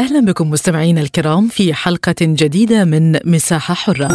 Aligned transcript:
أهلا 0.00 0.20
بكم 0.20 0.50
مستمعينا 0.50 1.00
الكرام 1.00 1.48
في 1.48 1.74
حلقة 1.74 2.14
جديدة 2.20 2.84
من 2.84 3.18
مساحة 3.24 3.74
حرة. 3.74 4.08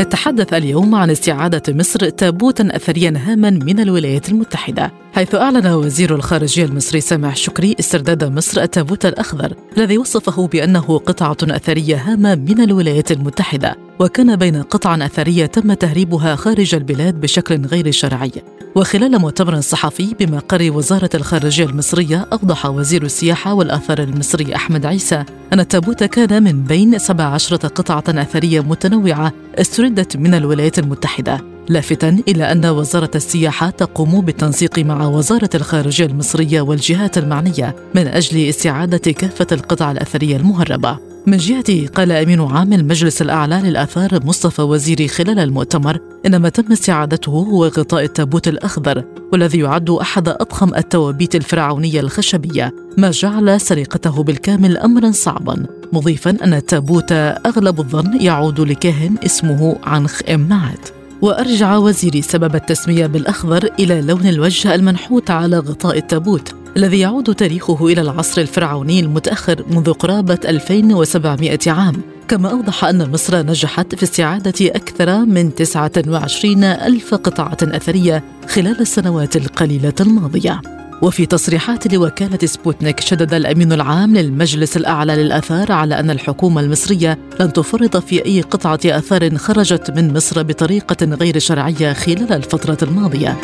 نتحدث 0.00 0.54
اليوم 0.54 0.94
عن 0.94 1.10
استعادة 1.10 1.62
مصر 1.68 2.08
تابوتا 2.08 2.76
أثريا 2.76 3.14
هاما 3.16 3.50
من 3.50 3.80
الولايات 3.80 4.28
المتحدة. 4.28 4.92
حيث 5.14 5.34
أعلن 5.34 5.66
وزير 5.66 6.14
الخارجية 6.14 6.64
المصري 6.64 7.00
سامح 7.00 7.36
شكري 7.36 7.76
استرداد 7.80 8.24
مصر 8.24 8.62
التابوت 8.62 9.06
الأخضر 9.06 9.54
الذي 9.76 9.98
وصفه 9.98 10.46
بأنه 10.46 10.98
قطعة 10.98 11.36
أثرية 11.42 11.96
هامة 11.96 12.34
من 12.34 12.60
الولايات 12.60 13.12
المتحدة 13.12 13.76
وكان 13.98 14.36
بين 14.36 14.62
قطع 14.62 14.94
أثرية 14.94 15.46
تم 15.46 15.72
تهريبها 15.72 16.36
خارج 16.36 16.74
البلاد 16.74 17.20
بشكل 17.20 17.66
غير 17.66 17.90
شرعي. 17.90 18.32
وخلال 18.74 19.18
مؤتمر 19.18 19.60
صحفي 19.60 20.14
بمقر 20.20 20.70
وزارة 20.72 21.10
الخارجية 21.14 21.64
المصرية 21.64 22.28
أوضح 22.32 22.66
وزير 22.66 23.02
السياحة 23.02 23.54
والآثار 23.54 23.98
المصري 23.98 24.54
أحمد 24.54 24.86
عيسى 24.86 25.24
أن 25.52 25.60
التابوت 25.60 26.04
كان 26.04 26.42
من 26.42 26.62
بين 26.62 26.98
17 26.98 27.56
قطعة 27.56 28.04
أثرية 28.08 28.60
متنوعة 28.60 29.32
استردت 29.58 30.16
من 30.16 30.34
الولايات 30.34 30.78
المتحدة. 30.78 31.51
لافتا 31.68 32.22
إلى 32.28 32.52
أن 32.52 32.66
وزارة 32.66 33.10
السياحة 33.14 33.70
تقوم 33.70 34.20
بالتنسيق 34.20 34.78
مع 34.78 35.06
وزارة 35.06 35.50
الخارجية 35.54 36.06
المصرية 36.06 36.60
والجهات 36.60 37.18
المعنية 37.18 37.76
من 37.94 38.06
أجل 38.06 38.48
استعادة 38.48 39.12
كافة 39.12 39.46
القطع 39.52 39.90
الأثرية 39.90 40.36
المهربة. 40.36 40.98
من 41.26 41.36
جهته 41.36 41.88
قال 41.94 42.12
أمين 42.12 42.40
عام 42.40 42.72
المجلس 42.72 43.22
الأعلى 43.22 43.60
للآثار 43.64 44.20
مصطفى 44.24 44.62
وزيري 44.62 45.08
خلال 45.08 45.38
المؤتمر 45.38 45.98
إن 46.26 46.36
ما 46.36 46.48
تم 46.48 46.72
استعادته 46.72 47.30
هو 47.30 47.66
غطاء 47.66 48.04
التابوت 48.04 48.48
الأخضر 48.48 49.04
والذي 49.32 49.58
يعد 49.58 49.90
أحد 49.90 50.28
أضخم 50.28 50.74
التوابيت 50.74 51.34
الفرعونية 51.34 52.00
الخشبية 52.00 52.74
ما 52.98 53.10
جعل 53.10 53.60
سرقته 53.60 54.22
بالكامل 54.22 54.76
امرا 54.76 55.10
صعبا 55.10 55.66
مضيفا 55.92 56.30
أن 56.44 56.54
التابوت 56.54 57.12
أغلب 57.46 57.80
الظن 57.80 58.20
يعود 58.20 58.60
لكاهن 58.60 59.14
اسمه 59.24 59.76
عنخ 59.84 60.20
امنعت 60.30 61.01
وأرجع 61.22 61.76
وزيري 61.76 62.22
سبب 62.22 62.54
التسمية 62.54 63.06
بالأخضر 63.06 63.68
إلى 63.78 64.00
لون 64.00 64.26
الوجه 64.26 64.74
المنحوت 64.74 65.30
على 65.30 65.58
غطاء 65.58 65.98
التابوت 65.98 66.54
الذي 66.76 67.00
يعود 67.00 67.34
تاريخه 67.34 67.86
إلى 67.86 68.00
العصر 68.00 68.40
الفرعوني 68.40 69.00
المتأخر 69.00 69.64
منذ 69.70 69.92
قرابة 69.92 70.38
2700 70.44 71.58
عام. 71.66 72.02
كما 72.28 72.50
أوضح 72.50 72.84
أن 72.84 73.10
مصر 73.10 73.46
نجحت 73.46 73.94
في 73.94 74.02
استعادة 74.02 74.66
أكثر 74.66 75.24
من 75.24 75.54
29 75.54 76.64
ألف 76.64 77.14
قطعة 77.14 77.58
أثرية 77.62 78.24
خلال 78.48 78.80
السنوات 78.80 79.36
القليلة 79.36 79.94
الماضية. 80.00 80.81
وفي 81.02 81.26
تصريحات 81.26 81.94
لوكالة 81.94 82.46
سبوتنيك 82.46 83.00
شدد 83.00 83.34
الأمين 83.34 83.72
العام 83.72 84.16
للمجلس 84.16 84.76
الأعلى 84.76 85.16
للآثار 85.16 85.72
على 85.72 86.00
أن 86.00 86.10
الحكومة 86.10 86.60
المصرية 86.60 87.18
لن 87.40 87.52
تفرط 87.52 87.96
في 87.96 88.24
أي 88.26 88.40
قطعة 88.40 88.80
آثار 88.84 89.36
خرجت 89.36 89.90
من 89.90 90.14
مصر 90.14 90.42
بطريقة 90.42 91.06
غير 91.06 91.38
شرعية 91.38 91.92
خلال 91.92 92.32
الفترة 92.32 92.78
الماضية. 92.82 93.40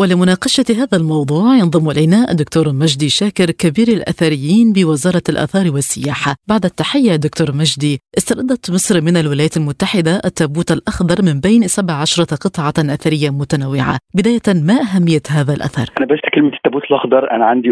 ولمناقشة 0.00 0.68
هذا 0.82 0.96
الموضوع 1.00 1.46
ينضم 1.60 1.90
إلينا 1.90 2.20
الدكتور 2.32 2.66
مجدي 2.82 3.08
شاكر 3.20 3.48
كبير 3.62 3.88
الأثريين 3.98 4.66
بوزارة 4.76 5.26
الآثار 5.32 5.66
والسياحة. 5.74 6.32
بعد 6.50 6.64
التحية 6.64 7.16
دكتور 7.26 7.48
مجدي 7.60 7.94
استردت 8.18 8.64
مصر 8.70 8.94
من 9.06 9.16
الولايات 9.22 9.56
المتحدة 9.56 10.14
التابوت 10.28 10.70
الأخضر 10.76 11.18
من 11.28 11.36
بين 11.46 11.62
17 11.62 12.22
قطعة 12.44 12.76
أثرية 12.94 13.30
متنوعة. 13.40 13.96
بداية 14.18 14.48
ما 14.68 14.76
أهمية 14.86 15.26
هذا 15.36 15.52
الأثر؟ 15.58 15.86
أنا 15.98 16.06
بس 16.12 16.20
كلمة 16.34 16.52
التابوت 16.56 16.84
الأخضر 16.90 17.30
أنا 17.30 17.44
عندي 17.44 17.70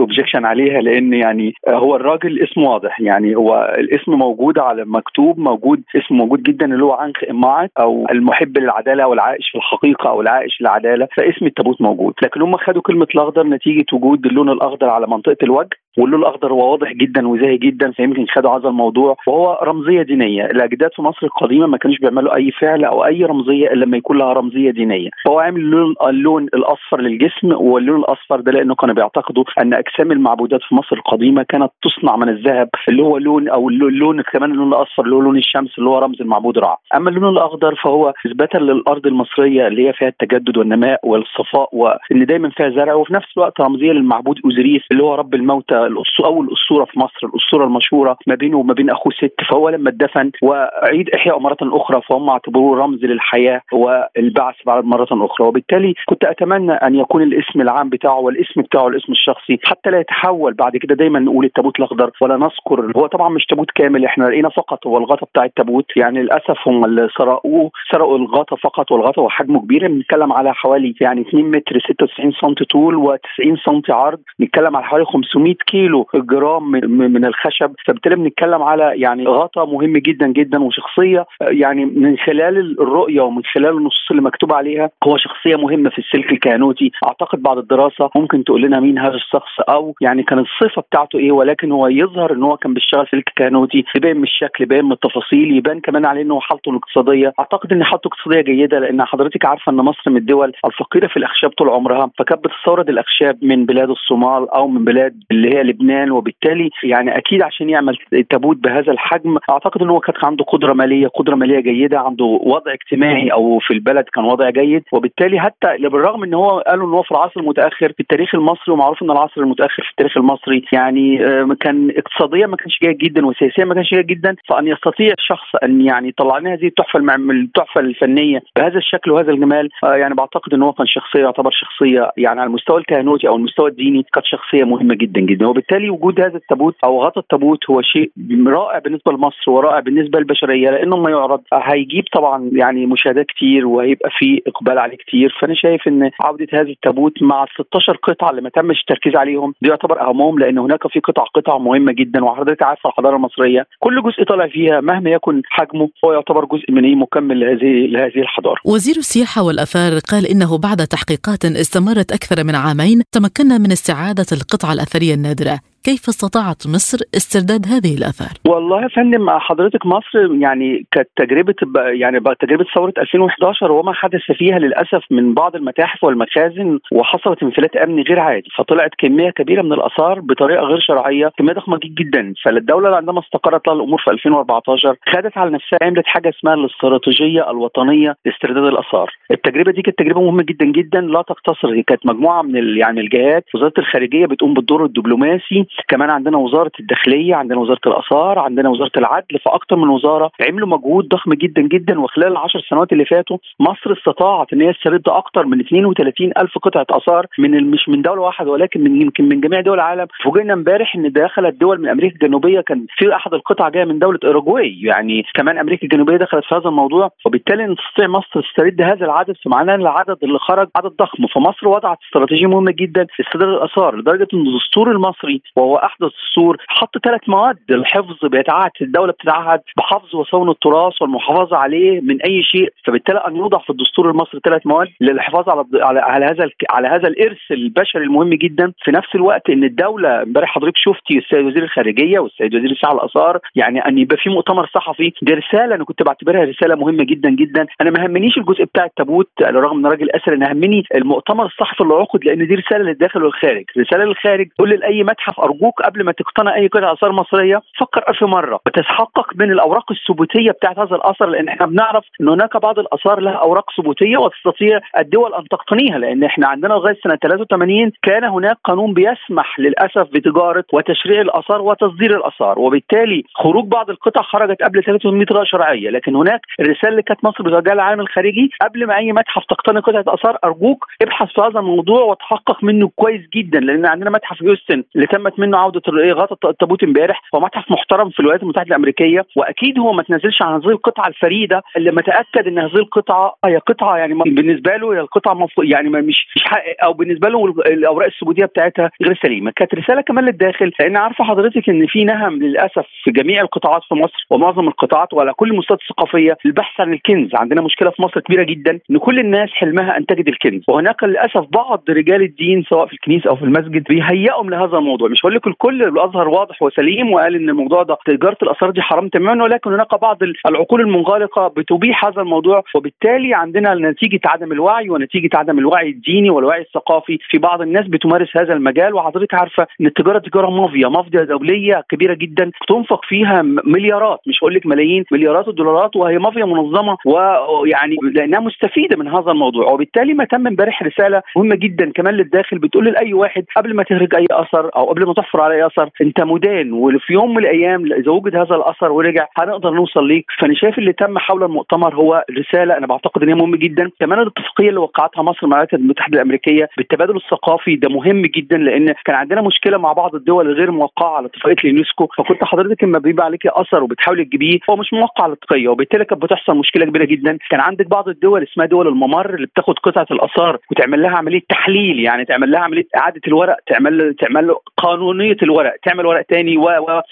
أوبجيكشن 0.00 0.44
عليها 0.44 0.80
لأن 0.80 1.12
يعني 1.12 1.52
هو 1.68 1.96
الراجل 1.96 2.42
اسمه 2.42 2.64
واضح. 2.70 3.00
يعني 3.00 3.36
هو 3.36 3.74
الاسم 3.78 4.12
موجود 4.12 4.58
على 4.58 4.84
مكتوب 4.84 5.38
موجود 5.38 5.82
اسم 5.96 6.14
موجود 6.14 6.42
جدا 6.42 6.66
اللي 6.66 6.84
هو 6.84 6.92
عنخ 6.92 7.16
إماعت 7.30 7.70
أو 7.80 8.06
المحب 8.10 8.58
للعدالة 8.58 9.06
والعائش 9.08 9.46
في 9.52 9.58
الحقيقة 9.58 10.08
أو 10.10 10.20
العائش 10.20 10.52
للعدالة. 10.60 11.08
فاسم 11.16 11.46
التابوت 11.46 11.63
موجود. 11.80 12.14
لكن 12.22 12.42
هم 12.42 12.56
خدوا 12.56 12.82
كلمة 12.82 13.06
الأخضر 13.14 13.46
نتيجة 13.46 13.86
وجود 13.92 14.26
اللون 14.26 14.50
الأخضر 14.50 14.88
على 14.88 15.06
منطقة 15.06 15.36
الوجه. 15.42 15.83
واللون 15.98 16.20
الأخضر 16.20 16.52
هو 16.52 16.72
واضح 16.72 16.92
جدا 16.92 17.28
وزاهي 17.28 17.56
جدا 17.56 17.90
فيمكن 17.92 18.26
خدوا 18.34 18.50
هذا 18.50 18.68
الموضوع. 18.68 19.16
وهو 19.26 19.58
رمزية 19.62 20.02
دينية. 20.02 20.44
الأجداد 20.44 20.90
في 20.96 21.02
مصر 21.02 21.26
القديمة 21.26 21.66
ما 21.66 21.78
كانوش 21.78 21.98
بيعملوا 21.98 22.36
أي 22.36 22.50
فعل 22.50 22.84
أو 22.84 23.04
أي 23.04 23.24
رمزية 23.24 23.66
إلا 23.72 23.84
لما 23.84 23.96
يكون 23.96 24.18
لها 24.18 24.32
رمزية 24.32 24.70
دينية. 24.70 25.10
فهو 25.24 25.38
عامل 25.38 25.60
اللون, 25.60 25.94
اللون 26.06 26.42
الأصفر 26.42 27.00
للجسم 27.00 27.52
واللون 27.52 28.00
الأصفر 28.00 28.40
ده 28.40 28.52
لأنه 28.52 28.74
كانوا 28.74 28.94
بيعتقدوا 28.94 29.44
أن 29.60 29.74
أجسام 29.74 30.12
المعبودات 30.12 30.60
في 30.68 30.74
مصر 30.74 30.96
القديمة 30.96 31.42
كانت 31.48 31.70
تصنع 31.82 32.16
من 32.16 32.28
الذهب 32.28 32.68
اللي 32.88 33.02
هو 33.02 33.18
لون 33.18 33.48
أو 33.48 33.68
اللون 33.68 34.22
كمان 34.22 34.50
اللون 34.50 34.68
الأصفر 34.68 35.02
اللي 35.04 35.14
هو 35.16 35.20
لون 35.20 35.38
الشمس 35.38 35.78
اللي 35.78 35.90
هو 35.90 35.98
رمز 35.98 36.20
المعبود 36.20 36.58
رع 36.58 36.76
أما 36.96 37.10
اللون 37.10 37.32
الأخضر 37.32 37.74
فهو 37.84 38.14
إثباتا 38.26 38.58
للأرض 38.58 39.06
المصرية 39.06 39.66
اللي 39.66 39.88
هي 39.88 39.92
فيها 39.92 40.08
التجدد 40.08 40.58
والنماء 40.58 41.00
والصفاء 41.04 41.68
وإن 41.72 42.26
دايما 42.26 42.50
فيها 42.50 42.70
زرع 42.70 42.94
وفي 42.94 43.14
نفس 43.14 43.26
الوقت 43.36 43.60
رمزية 43.60 43.92
للمعبود 43.92 44.38
اوزيريس 44.44 44.82
اللي 44.92 45.02
هو 45.02 45.14
رب 45.14 45.34
الموتى 45.34 45.83
أول 46.24 46.46
الاسطوره 46.46 46.84
في 46.84 46.98
مصر 46.98 47.20
الاسطوره 47.24 47.64
المشهورة 47.64 48.16
ما 48.26 48.34
بينه 48.34 48.58
وما 48.58 48.74
بين 48.74 48.90
أخوه 48.90 49.12
ست 49.12 49.34
فهو 49.50 49.68
لما 49.68 49.90
اتدفن 49.90 50.30
وعيد 50.42 51.10
احياء 51.10 51.38
مرة 51.38 51.56
أخرى 51.62 52.00
فهم 52.08 52.30
اعتبروه 52.30 52.78
رمز 52.78 53.04
للحياة 53.04 53.60
والبعث 53.72 54.54
بعد 54.66 54.84
مرة 54.84 55.08
أخرى. 55.12 55.46
وبالتالي 55.46 55.94
كنت 56.06 56.24
أتمنى 56.24 56.72
أن 56.72 56.94
يكون 56.94 57.22
الاسم 57.22 57.60
العام 57.60 57.88
بتاعه 57.88 58.18
والاسم 58.18 58.62
بتاعه 58.62 58.88
الاسم 58.88 59.12
الشخصي 59.12 59.58
حتى 59.64 59.90
لا 59.90 60.00
يتحول 60.00 60.54
بعد 60.54 60.76
كده 60.76 60.94
دايما 60.94 61.18
نقول 61.18 61.44
التابوت 61.44 61.78
الأخضر 61.78 62.10
ولا 62.20 62.36
نذكر. 62.36 62.92
هو 62.96 63.06
طبعا 63.06 63.28
مش 63.28 63.46
تابوت 63.46 63.70
كامل 63.74 64.04
إحنا 64.04 64.24
لقينا 64.24 64.48
فقط 64.48 64.86
هو 64.86 64.98
الغطا 64.98 65.26
بتاع 65.26 65.44
التابوت. 65.44 65.96
يعني 65.96 66.22
للأسف 66.22 66.68
هم 66.68 66.84
اللي 66.84 67.08
سرقوه 67.18 67.70
سرقوا 67.92 68.18
الغطا 68.18 68.56
فقط 68.56 68.92
والغطا 68.92 69.22
هو 69.22 69.28
حجمه 69.28 69.60
كبير. 69.60 69.88
بنتكلم 69.88 70.32
على 70.32 70.54
حوالي 70.54 70.94
يعني 71.00 71.20
2 71.20 71.50
متر 71.50 71.78
96 71.78 72.32
سم 72.40 72.54
طول 72.72 72.94
و90 72.96 73.64
سم 73.64 73.80
عرض. 73.88 74.20
بنتكلم 74.38 74.76
على 74.76 74.84
حوالي 74.84 75.04
500 75.04 75.54
كيلو 75.54 75.73
جرام 76.14 76.70
من 77.14 77.24
الخشب. 77.24 77.72
فبالتالي 77.86 78.16
بنتكلم 78.16 78.62
على 78.62 78.92
يعني 78.96 79.26
غطا 79.26 79.64
مهم 79.64 79.92
جدا 79.92 80.26
جدا 80.26 80.62
وشخصية. 80.62 81.26
يعني 81.40 81.84
من 81.84 82.16
خلال 82.16 82.80
الرؤية 82.80 83.20
ومن 83.20 83.42
خلال 83.44 83.76
النصوص 83.76 84.10
اللي 84.10 84.22
مكتوب 84.22 84.52
عليها 84.52 84.90
هو 85.04 85.16
شخصية 85.16 85.56
مهمة 85.56 85.90
في 85.90 85.98
السلك 85.98 86.32
الكهنوتي 86.32 86.90
أعتقد 87.06 87.42
بعد 87.42 87.58
الدراسة 87.58 88.10
ممكن 88.16 88.44
تقول 88.44 88.62
لنا 88.62 88.80
مين 88.80 88.98
هذا 88.98 89.14
الشخص 89.14 89.60
أو 89.68 89.94
يعني 90.00 90.22
كان 90.22 90.38
الصفة 90.38 90.82
بتاعته 90.82 91.18
إيه 91.18 91.32
ولكن 91.32 91.72
هو 91.72 91.86
يظهر 91.88 92.32
إن 92.32 92.42
هو 92.42 92.56
كان 92.56 92.74
بيشتغل 92.74 93.06
سلك 93.10 93.32
كهنوتي 93.36 93.84
يبان 93.96 94.16
من 94.16 94.22
الشكل 94.22 94.64
يبان 94.64 94.84
من 94.84 94.92
التفاصيل 94.92 95.56
يبان 95.56 95.80
كمان 95.80 96.04
عليه 96.06 96.22
إنه 96.22 96.40
حالته 96.40 96.70
الاقتصادية. 96.70 97.32
أعتقد 97.40 97.72
إن 97.72 97.84
حالته 97.84 98.08
اقتصاديه 98.08 98.40
جيدة 98.40 98.78
لأن 98.78 99.04
حضرتك 99.04 99.44
عارفة 99.44 99.72
إن 99.72 99.76
مصر 99.76 100.10
من 100.10 100.16
الدول 100.16 100.52
الفقيرة 100.66 101.06
في 101.06 101.16
الأخشاب 101.16 101.50
طول 101.50 101.68
عمرها. 101.68 102.10
فكانت 102.18 102.44
بتستورد 102.44 102.88
الأخشاب 102.88 103.38
من 103.42 103.66
بلاد 103.66 103.90
الصومال 103.90 104.50
أو 104.50 104.68
من 104.68 104.84
بلاد 104.84 105.14
اللي 105.30 105.56
هي 105.56 105.60
لبنان 105.66 106.10
وبالتالي 106.10 106.70
يعني 106.84 107.16
أكيد 107.16 107.42
عشان 107.42 107.70
يعمل 107.70 107.98
تابوت 108.30 108.56
بهذا 108.56 108.92
الحجم 108.92 109.38
أعتقد 109.50 109.82
إن 109.82 109.90
هو 109.90 110.00
كان 110.00 110.14
عنده 110.22 110.44
قدرة 110.44 110.72
مالية 110.72 111.06
قدرة 111.06 111.34
مالية 111.34 111.60
جيدة 111.60 112.00
عنده 112.00 112.24
وضع 112.24 112.72
اجتماعي 112.72 113.28
أو 113.28 113.58
في 113.58 113.74
البلد 113.74 114.04
كان 114.14 114.24
وضع 114.24 114.50
جيد. 114.50 114.82
وبالتالي 114.92 115.40
حتى 115.40 115.76
بالرغم 115.78 116.24
إن 116.24 116.34
هو 116.34 116.62
قالوا 116.66 116.86
إن 116.86 116.92
هو 116.92 117.02
في 117.02 117.10
العصر 117.10 117.40
المتأخر 117.40 117.92
في 117.92 118.00
التاريخ 118.00 118.34
المصري 118.34 118.74
ومعروف 118.74 119.02
إن 119.02 119.10
العصر 119.10 119.40
المتأخر 119.40 119.82
في 119.82 119.90
التاريخ 119.90 120.16
المصري 120.16 120.64
يعني 120.72 121.18
كان 121.60 121.92
اقتصاديا 121.96 122.46
ما 122.46 122.56
كانش 122.56 122.78
جيد 122.82 122.98
جدا 122.98 123.26
وسياسيا 123.26 123.64
ما 123.64 123.74
كانش 123.74 123.94
جيد 123.94 124.06
جدا. 124.06 124.36
فأن 124.48 124.66
يستطيع 124.66 125.12
الشخص 125.18 125.54
أن 125.64 125.80
يعني 125.80 126.08
يطلع 126.08 126.38
لنا 126.38 126.52
هذه 126.52 126.66
التحفة 126.66 127.00
التحفة 127.30 127.80
الفنية 127.80 128.42
بهذا 128.56 128.78
الشكل 128.78 129.10
وهذا 129.10 129.30
الجمال 129.30 129.68
يعني 129.84 130.14
بعتقد 130.14 130.54
إن 130.54 130.62
هو 130.62 130.72
كان 130.72 130.86
شخصية 130.86 131.20
يعتبر 131.20 131.50
شخصية 131.52 132.10
يعني 132.16 132.40
على 132.40 132.48
المستوى 132.48 132.78
الكهنوتي 132.78 133.28
أو 133.28 133.36
المستوى 133.36 133.70
الديني 133.70 134.06
كانت 134.12 134.26
شخصية 134.26 134.64
مهمة 134.64 134.94
جدا 134.94 135.20
جدا. 135.20 135.46
وبالتالي 135.54 135.90
وجود 135.90 136.20
هذا 136.20 136.36
التابوت 136.36 136.74
أو 136.84 137.02
غطاء 137.04 137.18
التابوت 137.18 137.70
هو 137.70 137.82
شيء 137.82 138.10
رائع 138.46 138.78
بالنسبة 138.78 139.12
لمصر 139.12 139.50
ورائع 139.50 139.80
بالنسبة 139.80 140.18
للبشرية 140.18 140.70
لأنه 140.70 140.96
ما 140.96 141.10
يعرض. 141.10 141.40
هيجيب 141.52 142.04
طبعا 142.14 142.50
يعني 142.52 142.86
مشاهدات 142.86 143.26
كتير 143.26 143.66
وهيبقى 143.66 144.10
في 144.18 144.42
إقبال 144.46 144.78
عليه 144.78 144.96
كتير. 144.96 145.36
فأنا 145.40 145.54
شايف 145.54 145.88
إن 145.88 146.10
عودة 146.20 146.46
هذا 146.52 146.68
التابوت 146.68 147.22
مع 147.22 147.46
16 147.54 147.96
قطعة 148.02 148.30
اللي 148.30 148.42
ما 148.42 148.48
تمش 148.48 148.80
التركيز 148.80 149.16
عليهم 149.16 149.54
دي 149.62 149.68
يعتبر 149.68 150.08
أهمهم 150.08 150.38
لأن 150.38 150.58
هناك 150.58 150.86
في 150.92 151.00
قطع 151.00 151.24
قطع 151.34 151.58
مهمة 151.58 151.92
جدا 151.92 152.24
وحضرتك 152.24 152.62
عارفه 152.62 152.88
الحضارة 152.88 153.16
المصرية. 153.16 153.66
كل 153.78 154.02
جزء 154.02 154.24
طالع 154.28 154.46
فيها 154.48 154.80
مهما 154.80 155.10
يكن 155.10 155.42
حجمه 155.44 155.88
هو 156.04 156.12
يعتبر 156.12 156.44
جزء 156.44 156.72
من 156.72 156.84
إيه 156.84 156.94
مكمل 156.94 157.40
لهذه 157.40 157.86
لهذه 157.86 158.18
الحضارة. 158.18 158.60
وزير 158.64 158.96
السياحة 158.96 159.42
والأثار 159.42 159.92
قال 160.12 160.26
إنه 160.26 160.58
بعد 160.58 160.76
تحقيقات 160.76 161.44
استمرت 161.44 162.12
أكثر 162.12 162.44
من 162.44 162.54
عامين 162.54 163.02
تمكنا 163.12 163.58
من 163.58 163.72
استعادة 163.72 164.26
القطعة 164.32 164.72
الأثرية 164.72 165.14
النادرة. 165.14 165.43
altura 165.44 165.62
كيف 165.84 166.08
استطاعت 166.08 166.66
مصر 166.66 166.98
استرداد 167.16 167.66
هذه 167.66 167.94
الآثار؟ 167.98 168.34
والله 168.48 168.82
يا 168.82 168.88
فندم 168.88 169.30
حضرتك 169.30 169.86
مصر 169.86 170.34
يعني 170.40 170.86
كانت 170.92 171.08
تجربه 171.16 171.54
يعني 171.76 172.20
تجربه 172.40 172.64
ثورة 172.74 172.92
2011 172.98 173.72
وما 173.72 173.92
حدث 173.92 174.20
فيها 174.38 174.58
للأسف 174.58 175.02
من 175.10 175.34
بعض 175.34 175.56
المتاحف 175.56 176.04
والمخازن 176.04 176.78
وحصلت 176.92 177.42
انفلات 177.42 177.76
امني 177.76 178.02
غير 178.02 178.20
عادي 178.20 178.48
فطلعت 178.58 178.90
كمية 178.98 179.30
كبيرة 179.30 179.62
من 179.62 179.72
الآثار 179.72 180.20
بطريقة 180.20 180.62
غير 180.64 180.80
شرعية 180.80 181.32
كمية 181.38 181.52
ضخمة 181.52 181.80
جدا 181.84 182.34
فالدولة 182.44 182.96
عندما 182.96 183.20
استقرت 183.20 183.66
لها 183.68 183.76
الأمور 183.76 184.00
في 184.04 184.10
2014 184.10 184.96
خدت 185.12 185.38
على 185.38 185.50
نفسها 185.50 185.78
عملت 185.82 186.06
حاجة 186.06 186.28
اسمها 186.28 186.54
الاستراتيجية 186.54 187.50
الوطنية 187.50 188.16
لاسترداد 188.26 188.64
الآثار 188.64 189.10
التجربة 189.30 189.72
دي 189.72 189.82
كانت 189.82 189.98
تجربة 189.98 190.20
مهمة 190.20 190.42
جدا 190.42 190.64
جدا 190.64 191.00
لا 191.00 191.22
تقتصر 191.22 191.68
هي 191.74 191.82
كانت 191.82 192.06
مجموعة 192.06 192.42
من 192.42 192.78
يعني 192.78 193.00
الجهات 193.00 193.44
وزارة 193.54 193.72
الخارجية 193.78 194.26
بتقوم 194.26 194.54
بالدور 194.54 194.84
الدبلوماسي 194.84 195.66
كمان 195.88 196.10
عندنا 196.10 196.38
وزارة 196.38 196.72
الداخلية 196.80 197.34
عندنا 197.34 197.58
وزارة 197.58 197.80
الآثار 197.86 198.38
عندنا 198.38 198.68
وزارة 198.68 198.90
العدل 198.96 199.38
فاكثر 199.44 199.76
من 199.76 199.88
وزارة 199.88 200.30
عملوا 200.48 200.68
مجهود 200.68 201.08
ضخم 201.08 201.34
جدا 201.34 201.62
جدا 201.62 202.00
وخلال 202.00 202.28
العشر 202.32 202.60
سنوات 202.70 202.92
اللي 202.92 203.04
فاتوا 203.04 203.38
مصر 203.60 203.92
استطاعت 203.92 204.52
إن 204.52 204.60
هي 204.60 204.72
تسترد 204.72 205.08
أكثر 205.08 205.46
من 205.46 205.60
32 205.60 206.30
ألف 206.38 206.58
قطعة 206.58 206.86
آثار 206.90 207.26
من 207.38 207.70
مش 207.70 207.88
من 207.88 208.02
دولة 208.02 208.22
واحدة 208.22 208.50
ولكن 208.50 208.80
من 208.84 209.02
يمكن 209.02 209.24
من 209.28 209.40
جميع 209.40 209.60
دول 209.60 209.74
العالم. 209.74 210.06
فوجئنا 210.24 210.52
امبارح 210.52 210.96
إن 210.96 211.12
دخلت 211.12 211.54
دول 211.60 211.80
من 211.80 211.88
أمريكا 211.88 212.14
الجنوبية 212.14 212.60
كان 212.60 212.86
في 212.96 213.14
أحد 213.14 213.34
القطع 213.34 213.68
جاية 213.68 213.84
من 213.84 213.98
دولة 213.98 214.18
اوروجواي 214.24 214.80
يعني 214.82 215.22
كمان 215.34 215.58
أمريكا 215.58 215.82
الجنوبية 215.82 216.16
دخلت 216.16 216.44
في 216.44 216.54
هذا 216.54 216.68
الموضوع 216.68 217.10
وبالتالي 217.26 217.64
نستطيع 217.64 218.06
مصر 218.08 218.40
تسترد 218.42 218.80
هذا 218.82 219.04
العدد 219.04 219.36
فمعناه 219.44 219.74
إن 219.74 219.80
العدد 219.80 220.16
اللي 220.22 220.38
خرج 220.38 220.68
عدد 220.76 220.92
ضخم. 221.00 221.26
فمصر 221.26 221.68
وضعت 221.68 221.98
استراتيجية 222.06 222.46
مهمة 222.46 222.72
جدا 222.72 223.06
لاسترداد 223.18 223.48
الآثار 223.48 223.96
لدرجة 223.96 224.28
إن 224.34 224.46
الدستور 224.46 224.90
المصري 224.90 225.42
وهو 225.64 225.76
أحدث 225.76 226.02
الدستور 226.02 226.56
حط 226.68 226.98
ثلاث 227.04 227.20
مواد 227.28 227.56
الحفظ 227.70 228.26
بيتعهد 228.26 228.70
الدولة 228.82 229.12
بتتعهد 229.12 229.60
بحفظ 229.76 230.14
وصون 230.14 230.50
التراث 230.50 231.02
والمحافظة 231.02 231.56
عليه 231.56 232.00
من 232.00 232.22
أي 232.22 232.42
شيء. 232.42 232.68
فبالتالي 232.84 233.18
أن 233.18 233.36
يوضع 233.36 233.58
في 233.58 233.70
الدستور 233.70 234.10
المصري 234.10 234.40
ثلاث 234.44 234.66
مواد 234.66 234.88
للحفاظ 235.00 235.48
على 235.48 235.64
على, 235.74 236.00
على 236.00 236.24
هذا 236.26 236.48
على 236.70 236.88
هذا 236.88 237.08
الإرث 237.08 237.38
البشري 237.50 238.04
المهم 238.04 238.30
جدا. 238.34 238.72
في 238.84 238.90
نفس 238.90 239.14
الوقت 239.14 239.50
إن 239.50 239.64
الدولة 239.64 240.22
امبارح 240.22 240.48
حضرتك 240.54 240.76
شفتي 240.76 241.18
السيد 241.18 241.44
وزير 241.46 241.62
الخارجية 241.62 242.18
والسيد 242.18 242.54
وزير 242.54 242.70
السياحه 242.70 242.94
والاثار 242.94 243.38
يعني 243.54 243.78
أن 243.88 243.98
يبقى 243.98 244.16
في 244.16 244.30
مؤتمر 244.30 244.66
صحفي 244.74 245.12
دي 245.22 245.34
رسالة 245.34 245.74
أنا 245.74 245.84
كنت 245.84 246.02
بعتبرها 246.02 246.44
رسالة 246.44 246.74
مهمة 246.74 247.04
جدا 247.04 247.30
جدا. 247.30 247.66
أنا 247.80 247.90
ما 247.90 248.06
همنيش 248.06 248.38
الجزء 248.38 248.64
بتاع 248.64 248.84
التابوت 248.84 249.30
رغم 249.42 249.78
إن 249.78 249.86
راجل 249.86 250.10
أسر 250.10 250.34
أنا 250.34 250.52
همني 250.52 250.82
المؤتمر 250.94 251.46
الصحفي 251.46 251.80
اللي 251.82 251.94
عقد 251.94 252.24
لأن 252.24 252.46
دي 252.46 252.54
رسالة 252.54 252.84
للداخل 252.84 253.22
والخارج. 253.24 253.64
رسالة 253.78 254.04
للخارج 254.04 254.48
تقول 254.56 254.70
لأي 254.70 255.02
متحف 255.02 255.40
ارجوك 255.54 255.82
قبل 255.82 256.04
ما 256.04 256.12
تقتنع 256.12 256.54
أي 256.54 256.66
قطعه 256.66 256.92
آثار 256.92 257.12
مصرية. 257.12 257.62
فكر 257.80 258.04
ألف 258.08 258.22
مرة. 258.24 258.60
وتتحقق 258.66 259.26
من 259.34 259.52
الأوراق 259.52 259.92
الثبوتية 259.92 260.50
بتاعت 260.50 260.78
هذا 260.78 260.96
الأثر 260.96 261.26
لأن 261.26 261.48
إحنا 261.48 261.66
بنعرف 261.66 262.04
إن 262.20 262.28
هناك 262.28 262.56
بعض 262.56 262.78
الأثار 262.78 263.20
لها 263.20 263.32
أوراق 263.32 263.70
ثبوتية 263.76 264.16
وتستطيع 264.16 264.80
الدول 264.98 265.34
أن 265.34 265.44
تقتنيها 265.48 265.98
لأن 265.98 266.24
إحنا 266.24 266.46
عندنا 266.48 266.74
لغاية 266.74 266.96
سنة 267.04 267.16
83 267.16 267.92
كان 268.02 268.24
هناك 268.24 268.56
قانون 268.64 268.94
بيسمح 268.94 269.60
للأسف 269.60 270.08
بتجارة 270.12 270.64
وتشريع 270.72 271.20
الأثار 271.20 271.62
وتصدير 271.62 272.16
الأثار. 272.16 272.58
وبالتالي 272.58 273.22
خروج 273.34 273.68
بعض 273.68 273.90
القطع 273.90 274.22
خرجت 274.22 274.62
قبل 274.62 274.84
83 274.84 275.24
غير 275.32 275.44
شرعية. 275.44 275.90
لكن 275.90 276.16
هناك 276.16 276.40
الرساله 276.60 276.90
اللي 276.90 277.02
كانت 277.02 277.24
مصر 277.24 277.42
بتوجهها 277.42 277.74
للعالم 277.74 278.00
الخارجي 278.00 278.50
قبل 278.62 278.86
ما 278.86 278.96
أي 278.96 279.12
متحف 279.12 279.44
تقتني 279.44 279.80
قطعة 279.80 280.14
آثار 280.14 280.38
أرجوك 280.44 280.86
ابحث 281.02 281.28
في 281.28 281.40
هذا 281.40 281.60
الموضوع 281.60 282.02
وتحقق 282.02 282.64
منه 282.64 282.90
كويس 282.96 283.22
جدا 283.34 283.60
لأن 283.60 283.86
عندنا 283.86 284.10
متحف 284.10 284.42
هيوستن 284.42 284.84
اللي 284.94 285.06
تمت 285.06 285.38
منه 285.44 285.58
عودة 285.58 285.82
غطا 286.12 286.50
التابوت 286.50 286.82
امبارح 286.82 287.22
هو 287.34 287.40
متحف 287.40 287.70
محترم 287.70 288.10
في 288.10 288.20
الولايات 288.20 288.42
المتحدة 288.42 288.68
الأمريكية 288.68 289.26
وأكيد 289.36 289.78
هو 289.78 289.92
ما 289.92 290.02
تنزلش 290.02 290.42
عن 290.42 290.54
هذه 290.54 290.68
القطعة 290.68 291.08
الفريدة 291.08 291.62
اللي 291.76 291.90
متأكد 291.90 292.46
إن 292.46 292.58
هذه 292.58 292.76
القطعة 292.76 293.34
هي 293.44 293.56
قطعة 293.56 293.96
يعني 293.96 294.14
بالنسبة 294.14 294.76
له 294.76 294.94
هي 294.94 295.00
القطعة 295.00 295.48
يعني 295.58 295.88
مش 295.88 296.26
مش 296.36 296.44
أو 296.84 296.92
بالنسبة 296.92 297.28
له 297.28 297.44
الأوراق 297.66 298.06
الثبوتيه 298.06 298.44
بتاعتها 298.44 298.90
غير 299.02 299.18
سليمة. 299.22 299.52
كانت 299.56 299.74
رسالة 299.74 300.00
كمان 300.00 300.24
للداخل 300.24 300.72
لأن 300.80 300.96
عارفة 300.96 301.24
حضرتك 301.24 301.68
إن 301.68 301.86
في 301.86 302.04
نهم 302.04 302.42
للأسف 302.42 302.86
في 303.04 303.10
جميع 303.10 303.42
القطاعات 303.42 303.82
في 303.88 303.94
مصر 303.94 304.26
ومعظم 304.30 304.68
القطاعات 304.68 305.14
وعلى 305.14 305.32
كل 305.32 305.50
المستويات 305.50 305.82
الثقافية 305.82 306.36
البحث 306.46 306.80
عن 306.80 306.92
الكنز. 306.92 307.34
عندنا 307.34 307.60
مشكلة 307.60 307.90
في 307.90 308.02
مصر 308.02 308.20
كبيرة 308.20 308.42
جدا 308.42 308.78
إن 308.90 308.98
كل 308.98 309.18
الناس 309.18 309.50
حلمها 309.50 309.96
أن 309.96 310.06
تجد 310.06 310.28
الكنز. 310.28 310.62
وهناك 310.68 311.04
للأسف 311.04 311.44
بعض 311.50 311.82
رجال 311.88 312.22
الدين 312.22 312.64
سواء 312.68 312.86
في 312.86 312.92
الكنيسة 312.92 313.30
أو 313.30 313.36
في 313.36 313.42
المسجد 313.42 313.84
بيهيئهم 313.84 314.50
لهذا 314.50 314.78
الموضوع. 314.78 315.08
مش 315.08 315.23
هقول 315.24 315.34
لك 315.34 315.46
الكل 315.46 315.82
الازهر 315.82 316.28
واضح 316.28 316.62
وسليم 316.62 317.12
وقال 317.12 317.34
إن 317.34 317.48
الموضوع 317.48 317.82
ده 317.82 317.96
تجارة 318.06 318.36
الأثار 318.42 318.70
دي 318.70 318.82
حرام 318.82 319.08
تماما 319.08 319.44
ولكن 319.44 319.72
هناك 319.72 320.00
بعض 320.00 320.18
العقول 320.46 320.80
المنغلقة 320.80 321.48
بتبيح 321.48 322.04
هذا 322.04 322.22
الموضوع. 322.22 322.62
وبالتالي 322.74 323.34
عندنا 323.34 323.74
نتيجة 323.74 324.20
عدم 324.24 324.52
الوعي 324.52 324.90
ونتيجة 324.90 325.30
عدم 325.34 325.58
الوعي 325.58 325.90
الديني 325.90 326.30
والوعي 326.30 326.60
الثقافي. 326.60 327.18
في 327.30 327.38
بعض 327.38 327.60
الناس 327.62 327.86
بتمارس 327.86 328.36
هذا 328.36 328.52
المجال 328.52 328.94
وحضرتك 328.94 329.34
عارفة 329.34 329.66
إن 329.80 329.86
التجارة 329.86 330.18
تجارة 330.18 330.50
مافيا 330.50 330.88
مافيا 330.88 331.24
دولية 331.24 331.84
كبيرة 331.90 332.14
جدا 332.14 332.50
تنفق 332.68 333.00
فيها 333.04 333.42
مليارات 333.64 334.18
مش 334.26 334.38
هقول 334.42 334.54
لك 334.54 334.66
ملايين 334.66 335.04
مليارات 335.12 335.48
الدولارات 335.48 335.96
وهي 335.96 336.18
مافيا 336.18 336.44
منظمة 336.44 336.96
ويعني 337.06 337.96
لأنها 338.14 338.40
مستفيدة 338.40 338.96
من 338.96 339.08
هذا 339.08 339.30
الموضوع. 339.30 339.72
وبالتالي 339.72 340.14
ما 340.14 340.24
تم 340.24 340.46
امبارح 340.46 340.82
رسالة 340.82 341.22
مهمة 341.36 341.54
جدا 341.54 341.92
كمان 341.92 342.14
للداخل 342.14 342.58
بتقول 342.58 342.84
لأي 342.84 343.14
واحد 343.14 343.44
قبل 343.56 343.76
ما 343.76 343.82
تهرج 343.82 344.14
أي 344.14 344.26
أثر 344.30 344.70
أو 344.76 344.84
قبل 344.84 345.06
ما 345.06 345.13
تحفر 345.14 345.40
على 345.40 345.54
أي 345.54 345.66
أثر. 345.66 345.90
انت 346.00 346.20
مدان 346.20 346.72
وفي 346.72 347.12
يوم 347.12 347.30
من 347.34 347.38
الأيام 347.38 347.92
إذا 347.92 348.10
وجد 348.10 348.36
هذا 348.36 348.54
الأثر 348.56 348.92
ورجع 348.92 349.26
هنقدر 349.36 349.70
نوصل 349.70 350.08
ليك. 350.08 350.26
فأنا 350.40 350.54
شايف 350.54 350.78
اللي 350.78 350.92
تم 350.92 351.18
حول 351.18 351.42
المؤتمر 351.42 351.94
هو 351.94 352.24
رسالة 352.38 352.76
أنا 352.78 352.86
بعتقد 352.86 353.22
إن 353.22 353.28
هي 353.28 353.34
مهمة 353.34 353.56
جدا. 353.56 353.90
كمان 354.00 354.18
الاتفاقية 354.18 354.68
اللي 354.68 354.80
وقعتها 354.80 355.22
مصر 355.22 355.46
مع 355.46 355.56
الولايات 355.56 355.74
المتحدة 355.74 356.16
الأمريكية 356.16 356.68
بالتبادل 356.76 357.16
الثقافي 357.16 357.76
ده 357.76 357.88
مهم 357.88 358.22
جدا 358.22 358.56
لأن 358.56 358.94
كان 359.04 359.16
عندنا 359.16 359.42
مشكلة 359.42 359.78
مع 359.78 359.92
بعض 359.92 360.14
الدول 360.14 360.50
الغير 360.50 360.70
موقعة 360.70 361.16
على 361.16 361.26
اتفاقية 361.26 361.56
اليونسكو. 361.64 362.06
فكنت 362.18 362.44
حضرتك 362.44 362.84
لما 362.84 362.98
بيبقى 362.98 363.26
عليك 363.26 363.46
أثر 363.46 363.82
وبتحاولي 363.82 364.24
تجيبيه 364.24 364.58
هو 364.70 364.76
مش 364.76 364.92
موقع 364.92 365.24
على 365.24 365.32
الاتفاقيه 365.32 365.68
وبالتالي 365.68 366.04
كانت 366.04 366.22
بتحصل 366.22 366.56
مشكلة 366.56 366.84
كبيرة 366.84 367.04
جدا. 367.04 367.38
كان 367.50 367.60
عندك 367.60 367.86
بعض 367.86 368.08
الدول 368.08 368.42
اسمها 368.42 368.66
دول 368.66 368.88
الممر 368.88 369.34
اللي 369.34 369.46
بتاخد 369.46 369.78
قطعة 369.78 370.06
الآثار 370.10 370.58
وتعمل 370.70 371.02
لها 371.02 371.16
عملية 371.16 371.42
تحليل 371.48 372.00
يعني 372.00 372.24
تعمل 372.24 372.50
لها 372.50 372.60
عملية 372.60 372.84
إعادة 372.96 373.20
الورق 373.28 373.56
تعمل 373.66 374.14
تعمل 374.14 374.46
له 374.46 374.58
قانونية 375.04 375.36
الورق 375.42 375.74
تعمل 375.82 376.06
ورق 376.06 376.22
تاني 376.22 376.56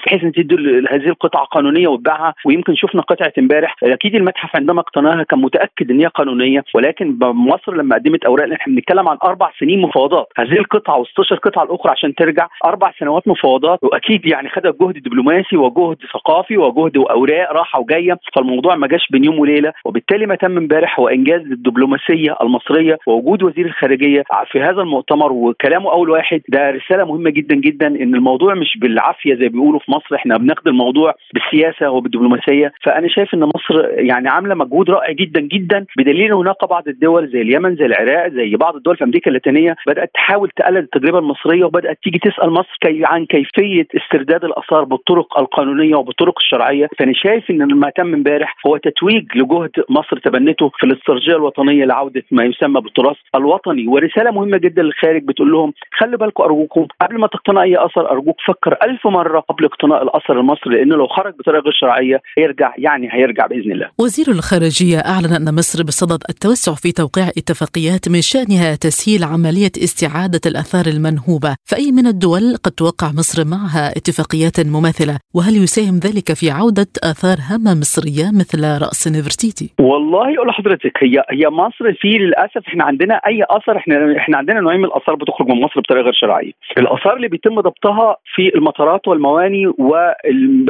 بحيث 0.06 0.24
إن 0.24 0.32
تدي 0.32 0.54
هذه 0.90 1.08
القطعة 1.08 1.44
قانونية 1.44 1.88
وتبيعها 1.88 2.34
ويمكن 2.46 2.74
شفنا 2.74 3.02
قطعة 3.02 3.32
امبارح 3.38 3.76
أكيد 3.82 4.14
المتحف 4.14 4.56
عندما 4.56 4.80
اقتناها 4.80 5.22
كان 5.22 5.40
متأكد 5.40 5.90
إن 5.90 6.00
هي 6.00 6.06
قانونية 6.06 6.64
ولكن 6.74 7.18
مصر 7.22 7.74
لما 7.74 7.94
قدمت 7.96 8.24
أوراق 8.24 8.52
إحنا 8.52 8.74
بنتكلم 8.74 9.08
عن 9.08 9.16
أربع 9.24 9.50
سنين 9.60 9.80
مفاوضات. 9.80 10.26
هذه 10.38 10.52
القطعة 10.52 11.02
و16 11.02 11.38
قطعة 11.42 11.62
الاخرى 11.64 11.92
عشان 11.92 12.14
ترجع 12.14 12.48
أربع 12.64 12.92
سنوات 12.98 13.28
مفاوضات. 13.28 13.78
وأكيد 13.82 14.26
يعني 14.26 14.48
خدت 14.48 14.76
جهد 14.80 15.02
دبلوماسي 15.02 15.56
وجهد 15.56 15.96
ثقافي 16.14 16.56
وجهد 16.56 16.96
وأوراق 16.96 17.52
راحة 17.52 17.80
وجاية. 17.80 18.18
فالموضوع 18.36 18.76
ما 18.76 18.86
جاش 18.86 19.06
بين 19.10 19.24
يوم 19.24 19.38
وليلة. 19.38 19.72
وبالتالي 19.84 20.26
ما 20.26 20.34
تم 20.34 20.56
امبارح 20.58 21.00
هو 21.00 21.08
إنجاز 21.08 21.40
الدبلوماسية 21.40 22.36
المصرية 22.42 22.98
ووجود 23.06 23.42
وزير 23.42 23.66
الخارجية 23.66 24.22
في 24.50 24.60
هذا 24.60 24.80
المؤتمر. 24.80 25.32
وكلامه 25.32 25.92
أول 25.92 26.10
واحد 26.10 26.40
ده 26.48 26.70
رسالة 26.70 27.04
مهمة 27.04 27.30
جدا 27.30 27.54
جدا. 27.54 27.81
إن 27.86 28.14
الموضوع 28.14 28.54
مش 28.54 28.78
بالعافية 28.78 29.34
زي 29.34 29.48
بيقولوا 29.48 29.80
في 29.80 29.90
مصر. 29.90 30.14
إحنا 30.14 30.36
بناخد 30.36 30.68
الموضوع 30.68 31.14
بالسياسة 31.34 31.90
وبالدبلوماسية. 31.90 32.72
فأنا 32.84 33.08
شايف 33.08 33.34
إن 33.34 33.40
مصر 33.40 33.88
يعني 33.90 34.28
عاملة 34.28 34.54
مجهود 34.54 34.90
رائع 34.90 35.12
جدا 35.12 35.40
جدا 35.40 35.86
بدليل 35.98 36.32
هناك 36.32 36.64
بعض 36.70 36.88
الدول 36.88 37.28
زي 37.28 37.40
اليمن 37.40 37.76
زي 37.76 37.86
العراق 37.86 38.28
زي 38.28 38.56
بعض 38.56 38.76
الدول 38.76 38.96
في 38.96 39.04
أمريكا 39.04 39.28
اللاتينية 39.28 39.76
بدأت 39.86 40.10
تحاول 40.14 40.50
تقلد 40.56 40.84
التجربة 40.84 41.18
المصرية 41.18 41.64
وبدأت 41.64 41.98
تيجي 42.02 42.18
تسأل 42.18 42.50
مصر 42.50 42.76
كي 42.80 43.02
عن 43.04 43.26
كيفية 43.26 43.86
استرداد 43.96 44.44
الآثار 44.44 44.84
بالطرق 44.84 45.38
القانونية 45.38 45.94
وبالطرق 45.94 46.34
الشرعية. 46.38 46.88
فأنا 46.98 47.12
شايف 47.14 47.50
إن 47.50 47.74
ما 47.74 47.90
تم 47.90 48.14
إمبارح 48.14 48.56
هو 48.66 48.76
تتويج 48.76 49.24
لجهد 49.34 49.70
مصر 49.90 50.18
تبنته 50.18 50.70
في 50.78 50.86
الاستراتيجية 50.86 51.36
الوطنية 51.36 51.84
لعودة 51.84 52.22
ما 52.30 52.44
يسمى 52.44 52.80
بالتراث 52.80 53.16
الوطني. 53.34 53.86
ورسالة 53.88 54.30
مهمة 54.30 54.58
جدا 54.58 54.82
للخارج 54.82 55.22
بتقول 55.24 55.52
لهم 55.52 55.72
خلي 55.98 56.16
بالكم 56.16 56.42
أرجوكم 56.42 56.86
قبل 57.00 57.18
ما 57.20 57.26
تقتنع 57.26 57.64
أي 57.72 57.86
أثر 57.86 58.10
أرجوك 58.10 58.36
فكر 58.46 58.76
ألف 58.82 59.06
مرة 59.06 59.40
قبل 59.40 59.64
اقتناء 59.64 60.02
الأثر 60.02 60.40
المصري 60.40 60.76
لأنه 60.76 60.96
لو 60.96 61.06
خرج 61.06 61.34
بطريقة 61.38 61.62
غير 61.62 61.72
شرعية 61.72 62.20
هيرجع 62.38 62.74
يعني 62.78 63.08
هيرجع 63.12 63.46
بإذن 63.46 63.72
الله. 63.72 63.88
وزير 63.98 64.28
الخارجية 64.28 64.98
أعلن 64.98 65.32
أن 65.32 65.54
مصر 65.54 65.84
بصدد 65.84 66.22
التوسع 66.28 66.72
في 66.74 66.92
توقيع 66.92 67.28
اتفاقيات 67.28 68.08
من 68.08 68.20
شأنها 68.20 68.74
تسهيل 68.74 69.24
عملية 69.24 69.74
استعادة 69.86 70.40
الأثار 70.46 70.86
المنهوبة، 70.86 71.56
فأي 71.70 71.92
من 71.92 72.06
الدول 72.06 72.56
قد 72.64 72.72
توقع 72.72 73.08
مصر 73.20 73.38
معها 73.54 73.84
اتفاقيات 73.98 74.56
مماثلة، 74.60 75.18
وهل 75.34 75.54
يساهم 75.64 75.96
ذلك 76.06 76.28
في 76.32 76.50
عودة 76.50 76.90
آثار 77.10 77.38
هامة 77.50 77.72
مصرية 77.80 78.26
مثل 78.40 78.60
رأس 78.84 79.08
نفرتيتي؟ 79.08 79.68
والله 79.80 80.34
أقول 80.36 80.48
لحضرتك 80.48 80.96
هي 81.04 81.24
هي 81.30 81.48
مصر 81.50 81.84
في 82.00 82.08
للأسف 82.08 82.62
إحنا 82.68 82.84
عندنا 82.84 83.14
أي 83.14 83.44
أثر 83.50 83.76
إحنا 83.76 84.16
إحنا 84.16 84.36
عندنا 84.38 84.60
نوعين 84.60 84.80
من 84.80 84.84
الأثار 84.84 85.14
بتخرج 85.14 85.48
من 85.48 85.60
مصر 85.60 85.80
بطريقة 85.80 86.04
غير 86.04 86.12
شرعية. 86.12 86.52
الأثار 86.78 87.16
اللي 87.16 87.28
بيتم 87.28 87.60
ضبطها 87.62 88.16
في 88.34 88.54
المطارات 88.54 89.08
والمواني 89.08 89.66
وال 89.66 90.66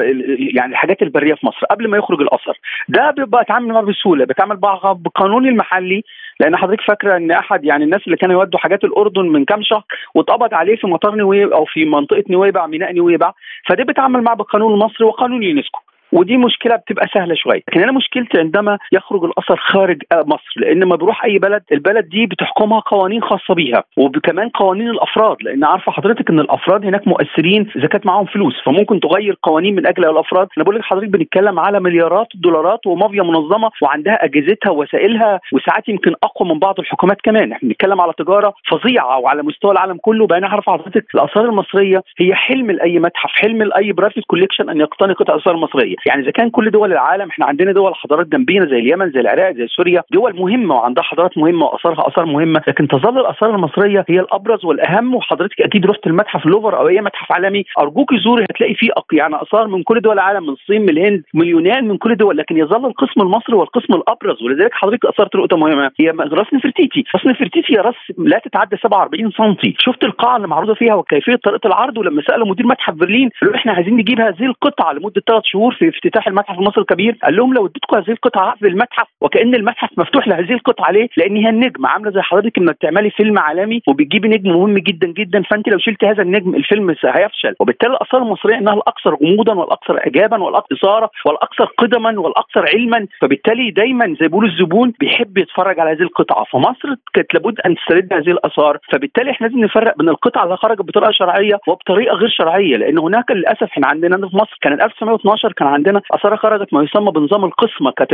يعني 0.56 0.72
الحاجات 0.72 1.02
البرية 1.02 1.34
في 1.34 1.46
مصر 1.46 1.66
قبل 1.70 1.88
ما 1.88 1.96
يخرج 1.98 2.20
الأثر. 2.20 2.58
ده 2.88 3.10
بيبقى 3.10 3.42
اتعامل 3.42 3.68
معاه 3.68 3.82
بسهولة 3.82 4.24
بيتعامل 4.24 4.58
معاه 4.62 4.92
بقانون 4.92 5.48
المحلي 5.48 6.02
لأن 6.40 6.56
حضرتك 6.56 6.80
فاكرة 6.80 7.16
إن 7.16 7.30
أحد 7.30 7.64
يعني 7.64 7.84
الناس 7.84 8.00
اللي 8.06 8.16
كانوا 8.16 8.40
يودوا 8.40 8.58
حاجات 8.60 8.84
الأردن 8.84 9.28
من 9.28 9.44
كام 9.44 9.62
شهر 9.62 9.84
واتقبض 10.14 10.54
عليه 10.54 10.76
في 10.76 10.86
مطار 10.86 11.14
نويبع 11.14 11.56
أو 11.56 11.64
في 11.64 11.84
منطقة 11.84 12.24
نويبع 12.30 12.66
ميناء 12.66 12.92
نويبع 12.92 13.32
فده 13.68 13.84
بيتعامل 13.84 14.22
معاه 14.22 14.34
بالقانون 14.34 14.72
المصري 14.74 15.06
وقانون 15.06 15.42
اليونسكو 15.42 15.80
ودي 16.12 16.36
مشكلة 16.36 16.76
بتبقى 16.76 17.08
سهلة 17.14 17.34
شوية. 17.34 17.62
لكن 17.68 17.80
أنا 17.82 17.92
مشكلتي 17.92 18.38
عندما 18.38 18.78
يخرج 18.92 19.24
الأثر 19.24 19.56
خارج 19.56 20.02
مصر 20.12 20.52
لأن 20.56 20.80
لما 20.80 20.96
بروح 20.96 21.24
أي 21.24 21.38
بلد 21.38 21.62
البلد 21.72 22.08
دي 22.08 22.26
بتحكمها 22.26 22.80
قوانين 22.80 23.22
خاصة 23.22 23.54
بيها 23.54 23.84
وكمان 23.96 24.48
قوانين 24.48 24.88
الأفراد 24.90 25.36
لأن 25.42 25.64
عارفة 25.64 25.92
حضرتك 25.92 26.30
إن 26.30 26.40
الأفراد 26.40 26.84
هناك 26.86 27.08
مؤثرين 27.08 27.70
اذا 27.76 27.86
كانت 27.86 28.06
معاهم 28.06 28.24
فلوس 28.26 28.54
فممكن 28.64 29.00
تغير 29.00 29.36
قوانين 29.42 29.74
من 29.74 29.86
أجل 29.86 30.04
الأفراد. 30.04 30.48
أنا 30.56 30.64
بقول 30.64 30.76
لك 30.76 30.82
حضرتك 30.82 31.08
بنتكلم 31.08 31.58
على 31.60 31.80
مليارات 31.80 32.26
الدولارات 32.34 32.86
ومافيا 32.86 33.22
منظمة 33.22 33.70
وعندها 33.82 34.24
أجهزتها 34.24 34.70
ووسائلها 34.70 35.40
وساعات 35.52 35.88
يمكن 35.88 36.14
أقوى 36.22 36.48
من 36.48 36.58
بعض 36.58 36.80
الحكومات 36.80 37.20
كمان. 37.22 37.52
إحنا 37.52 37.68
بنتكلم 37.68 38.00
على 38.00 38.12
تجارة 38.18 38.54
فظيعة 38.70 39.18
وعلى 39.18 39.42
مستوى 39.42 39.72
العالم 39.72 39.96
كله. 40.02 40.26
يبقى 40.26 40.38
أنا 40.38 40.48
عارف 40.48 40.70
حضرتك 40.70 41.04
الآثار 41.14 41.44
المصرية 41.44 42.02
هي 42.20 42.34
حلم 42.34 42.70
لاي 42.70 42.98
متحف 42.98 43.30
حلم 43.30 43.62
لاي 43.62 43.92
private 43.92 44.22
collection 44.26 44.70
أن 44.70 44.80
يقتني 44.80 45.12
قطع 45.12 45.36
اثار 45.36 45.56
مصريه 45.56 45.96
يعني 46.06 46.22
إذا 46.22 46.30
كان 46.30 46.50
كل 46.50 46.70
دول 46.70 46.92
العالم 46.92 47.28
إحنا 47.28 47.46
عندنا 47.46 47.72
دول 47.72 47.94
حضارات 47.94 48.26
جنبينا 48.26 48.66
زي 48.66 48.78
اليمن 48.78 49.10
زي 49.10 49.20
العراق 49.20 49.52
زي 49.52 49.66
سوريا 49.66 50.02
دول 50.10 50.36
مهمة 50.36 50.74
وعندها 50.74 51.04
حضارات 51.04 51.38
مهمة 51.38 51.66
واثارها 51.66 52.08
اثار 52.08 52.24
مهمه 52.24 52.62
لكن 52.68 52.88
تظل 52.88 53.18
الأثار 53.20 53.54
المصرية 53.54 54.04
هي 54.08 54.20
الأبرز 54.20 54.64
والأهم 54.64 55.14
وحضرتك 55.14 55.60
أكيد 55.60 55.86
رحت 55.86 56.06
المتحف 56.06 56.46
اللوفر 56.46 56.78
أو 56.78 56.88
أي 56.88 57.00
متحف 57.00 57.32
عالمي. 57.32 57.64
أرجوك 57.78 58.14
زوري 58.14 58.44
هتلاقي 58.44 58.74
فيه 58.74 58.88
يعني 59.12 59.42
أثار 59.42 59.68
من 59.68 59.82
كل 59.82 60.00
دول 60.00 60.12
العالم 60.12 60.42
من 60.42 60.48
الصين 60.48 60.82
من 60.82 60.88
الهند 60.88 61.22
من 61.34 61.42
اليونان 61.42 61.88
من 61.88 61.96
كل 61.96 62.16
دول 62.16 62.36
لكن 62.36 62.56
يظل 62.56 62.86
القسم 62.86 63.20
المصري 63.20 63.56
هو 63.56 63.62
القسم 63.62 63.94
الأبرز. 63.94 64.42
ولذلك 64.42 64.74
حضرتك 64.74 65.04
أثرت 65.06 65.36
نقطة 65.36 65.56
مهمة 65.56 65.90
هي 66.00 66.10
راس 66.10 66.54
نفرتيتي 66.54 67.04
راس 67.14 67.26
نفرتيتي 67.26 67.74
راس 67.74 67.94
لا 68.18 68.38
تتعدى 68.38 68.76
47 68.76 69.30
سم 69.30 69.54
شفت 69.78 70.04
القاعة 70.04 70.36
اللي 70.36 70.48
معروضة 70.48 70.74
فيها 70.74 70.94
وكيفية 70.94 71.36
طريقة 71.44 71.66
العرض 71.66 71.98
ولما 71.98 72.22
سألوا 72.22 72.46
مدير 72.46 72.66
متحف 72.66 72.94
برلين 72.94 73.30
إحنا 73.54 73.72
عايزين 73.72 73.96
نجيب 73.96 74.20
هذه 74.20 74.44
القطعة 74.46 74.92
لمدة 74.92 75.22
ثلاث 75.26 75.42
شهور 75.44 75.74
في 75.74 75.91
افتتاح 75.96 76.28
المتحف 76.28 76.58
المصري 76.58 76.80
الكبير 76.82 77.18
قال 77.24 77.36
لهم 77.36 77.54
لو 77.54 77.66
اديتكم 77.66 77.96
هذه 77.96 78.10
القطعة 78.10 78.54
في 78.56 78.68
المتحف 78.68 79.06
وكأن 79.20 79.54
المتحف 79.54 79.88
مفتوح 79.98 80.28
لهذه 80.28 80.52
القطعة. 80.52 80.92
ليه؟ 80.92 81.08
لأن 81.16 81.36
هي 81.36 81.48
النجم 81.48 81.86
عاملة 81.86 82.10
زي 82.10 82.20
حضرتك 82.20 82.58
إنك 82.58 82.76
تعملي 82.80 83.10
فيلم 83.10 83.38
عالمي 83.38 83.82
وبتجيبي 83.88 84.28
نجم 84.28 84.50
مهم 84.50 84.78
جدا 84.78 85.06
جدا 85.06 85.42
فأنت 85.42 85.68
لو 85.68 85.78
شلت 85.78 86.04
هذا 86.04 86.22
النجم 86.22 86.54
الفيلم 86.54 86.94
هيفشل. 87.04 87.54
وبالتالي 87.60 87.92
الآثار 87.92 88.22
المصرية 88.22 88.58
إنها 88.58 88.74
الأكثر 88.74 89.14
غموضا 89.14 89.54
والأكثر 89.54 89.98
اعجابا 89.98 90.42
والاكثر 90.42 90.76
إثارة 90.76 91.10
والأكثر 91.26 91.64
قدما 91.78 92.20
والأكثر 92.20 92.68
علما. 92.74 93.06
فبالتالي 93.20 93.70
دايما 93.70 94.06
زي 94.20 94.28
بيقولوا 94.28 94.50
الزبون 94.50 94.92
بيحب 95.00 95.38
يتفرج 95.38 95.80
على 95.80 95.90
هذه 95.90 96.02
القطعة. 96.02 96.44
فمصر 96.52 96.88
كانت 97.14 97.34
لابد 97.34 97.60
أن 97.60 97.74
تسترد 97.76 98.12
هذه 98.12 98.30
الآثار. 98.30 98.78
فبالتالي 98.92 99.30
إحنا 99.30 99.46
لازم 99.46 99.64
نفرق 99.64 99.98
بين 99.98 100.08
القطعة 100.08 100.44
اللي 100.44 100.56
خرجت 100.56 100.82
بطريقة 100.82 101.12
شرعية 101.12 101.58
وبطريقة 101.68 102.14
غير 102.14 102.28
شرعية 102.28 102.76
لأن 102.76 102.98
هناك 102.98 103.30
للأسف 103.30 103.62
إحنا 103.62 103.86
عندنا 103.86 104.28
في 104.28 104.36
مصر 104.36 104.58
كان 104.60 104.72
1912 104.72 105.52
كان 105.52 105.68
عندنا 105.72 106.00
اثار 106.10 106.36
خرجت 106.36 106.74
ما 106.74 106.82
يسمى 106.82 107.10
بنظام 107.10 107.44
القسمة 107.44 107.90
كانت 107.90 108.10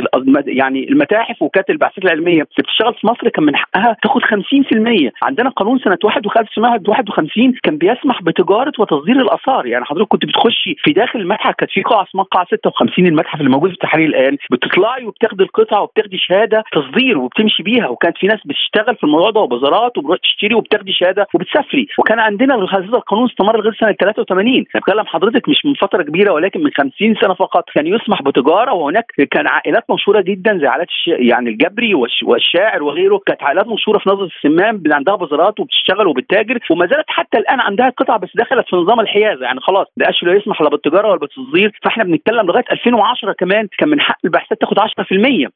يعني 0.46 0.88
المتاحف 0.88 1.42
وكانت 1.42 1.70
البعثات 1.70 2.04
العلمية 2.04 2.32
اللي 2.32 2.44
بتشتغل 2.58 2.94
في 2.94 3.06
مصر 3.06 3.28
كان 3.28 3.44
من 3.44 3.56
حقها 3.56 3.96
تاخد 4.02 4.20
50% 4.22 5.10
عندنا 5.22 5.50
قانون 5.50 5.78
سنة 5.78 5.98
1951 6.04 7.52
كان 7.62 7.78
بيسمح 7.78 8.22
بتجارة 8.22 8.72
وتصدير 8.78 9.16
الأثار. 9.16 9.66
يعني 9.66 9.84
حضرتك 9.84 10.08
كنت 10.08 10.24
بتخشي 10.24 10.74
في 10.84 10.92
داخل 10.92 11.18
المتحف 11.20 11.54
كانت 11.58 11.70
في 11.70 11.82
قاعة 11.82 12.02
اسمها 12.02 12.24
قاعة 12.24 12.46
56 12.50 13.06
المتحف 13.06 13.38
اللي 13.40 13.50
موجود 13.50 13.70
في 13.70 13.74
التحرير 13.74 14.08
الآن 14.08 14.36
بتطلعي 14.52 15.04
وبتاخدي 15.04 15.42
القطعة 15.42 15.82
وبتاخدي 15.82 16.18
شهادة 16.18 16.64
تصدير 16.72 17.18
وبتمشي 17.18 17.62
بيها. 17.62 17.88
وكانت 17.88 18.18
في 18.18 18.26
ناس 18.26 18.40
بتشتغل 18.44 18.96
في 18.96 19.04
الموضوع 19.04 19.30
ده 19.30 19.40
وبازارات 19.40 19.98
وبتروح 19.98 20.18
تشتري 20.18 20.54
وبتاخدي 20.54 20.92
شهادة 20.92 21.26
وبتسافري. 21.34 21.86
وكان 21.98 22.18
عندنا 22.18 22.54
هذا 22.54 22.84
القانون 22.84 23.28
استمر 23.30 23.56
لغاية 23.56 23.76
سنة 23.80 23.92
83 23.92 24.54
أنا 24.54 24.64
بتكلم 24.74 25.06
حضرتك 25.06 25.48
مش 25.48 25.66
من 25.66 25.74
فترة 25.74 26.02
كبيرة 26.02 26.32
ولكن 26.32 26.62
من 26.62 26.70
50 26.78 27.14
سنة 27.20 27.34
فقط. 27.34 27.47
كان 27.74 27.86
يسمح 27.86 28.22
بتجارة 28.22 28.72
وهناك 28.72 29.12
كان 29.30 29.46
عائلات 29.46 29.84
مشهوره 29.90 30.20
جدا 30.20 30.58
زي 30.58 30.66
عائلات 30.66 30.88
يعني 31.06 31.50
الجبري 31.50 31.94
والشاعر 32.22 32.82
وغيره 32.82 33.20
كانت 33.26 33.42
عائلات 33.42 33.66
مشهوره 33.66 33.98
في 33.98 34.10
نظر 34.10 34.24
السمان 34.24 34.82
عندها 34.90 35.14
بازارات 35.14 35.60
وبتشتغل 35.60 36.06
وبتتاجر 36.06 36.58
وما 36.70 36.86
زالت 36.86 37.04
حتى 37.08 37.38
الآن 37.38 37.60
عندها 37.60 37.88
قطع 37.88 38.16
بس 38.16 38.28
دخلت 38.34 38.66
في 38.70 38.76
نظام 38.76 39.00
الحيازة 39.00 39.44
يعني 39.44 39.60
خلاص 39.60 39.86
ما 39.96 40.06
لا 40.22 40.32
يسمح 40.34 40.62
لا 40.62 40.68
بالتجارة 40.68 41.08
ولا 41.08 41.18
بالتصدير 41.18 41.78
فإحنا 41.82 42.04
بنتكلم 42.04 42.46
لغاية 42.46 42.64
2010 42.72 43.32
كمان 43.32 43.68
كان 43.78 43.88
من 43.88 44.00
حق 44.00 44.18
البعثات 44.24 44.60
تاخد 44.60 44.78
10% 44.78 44.84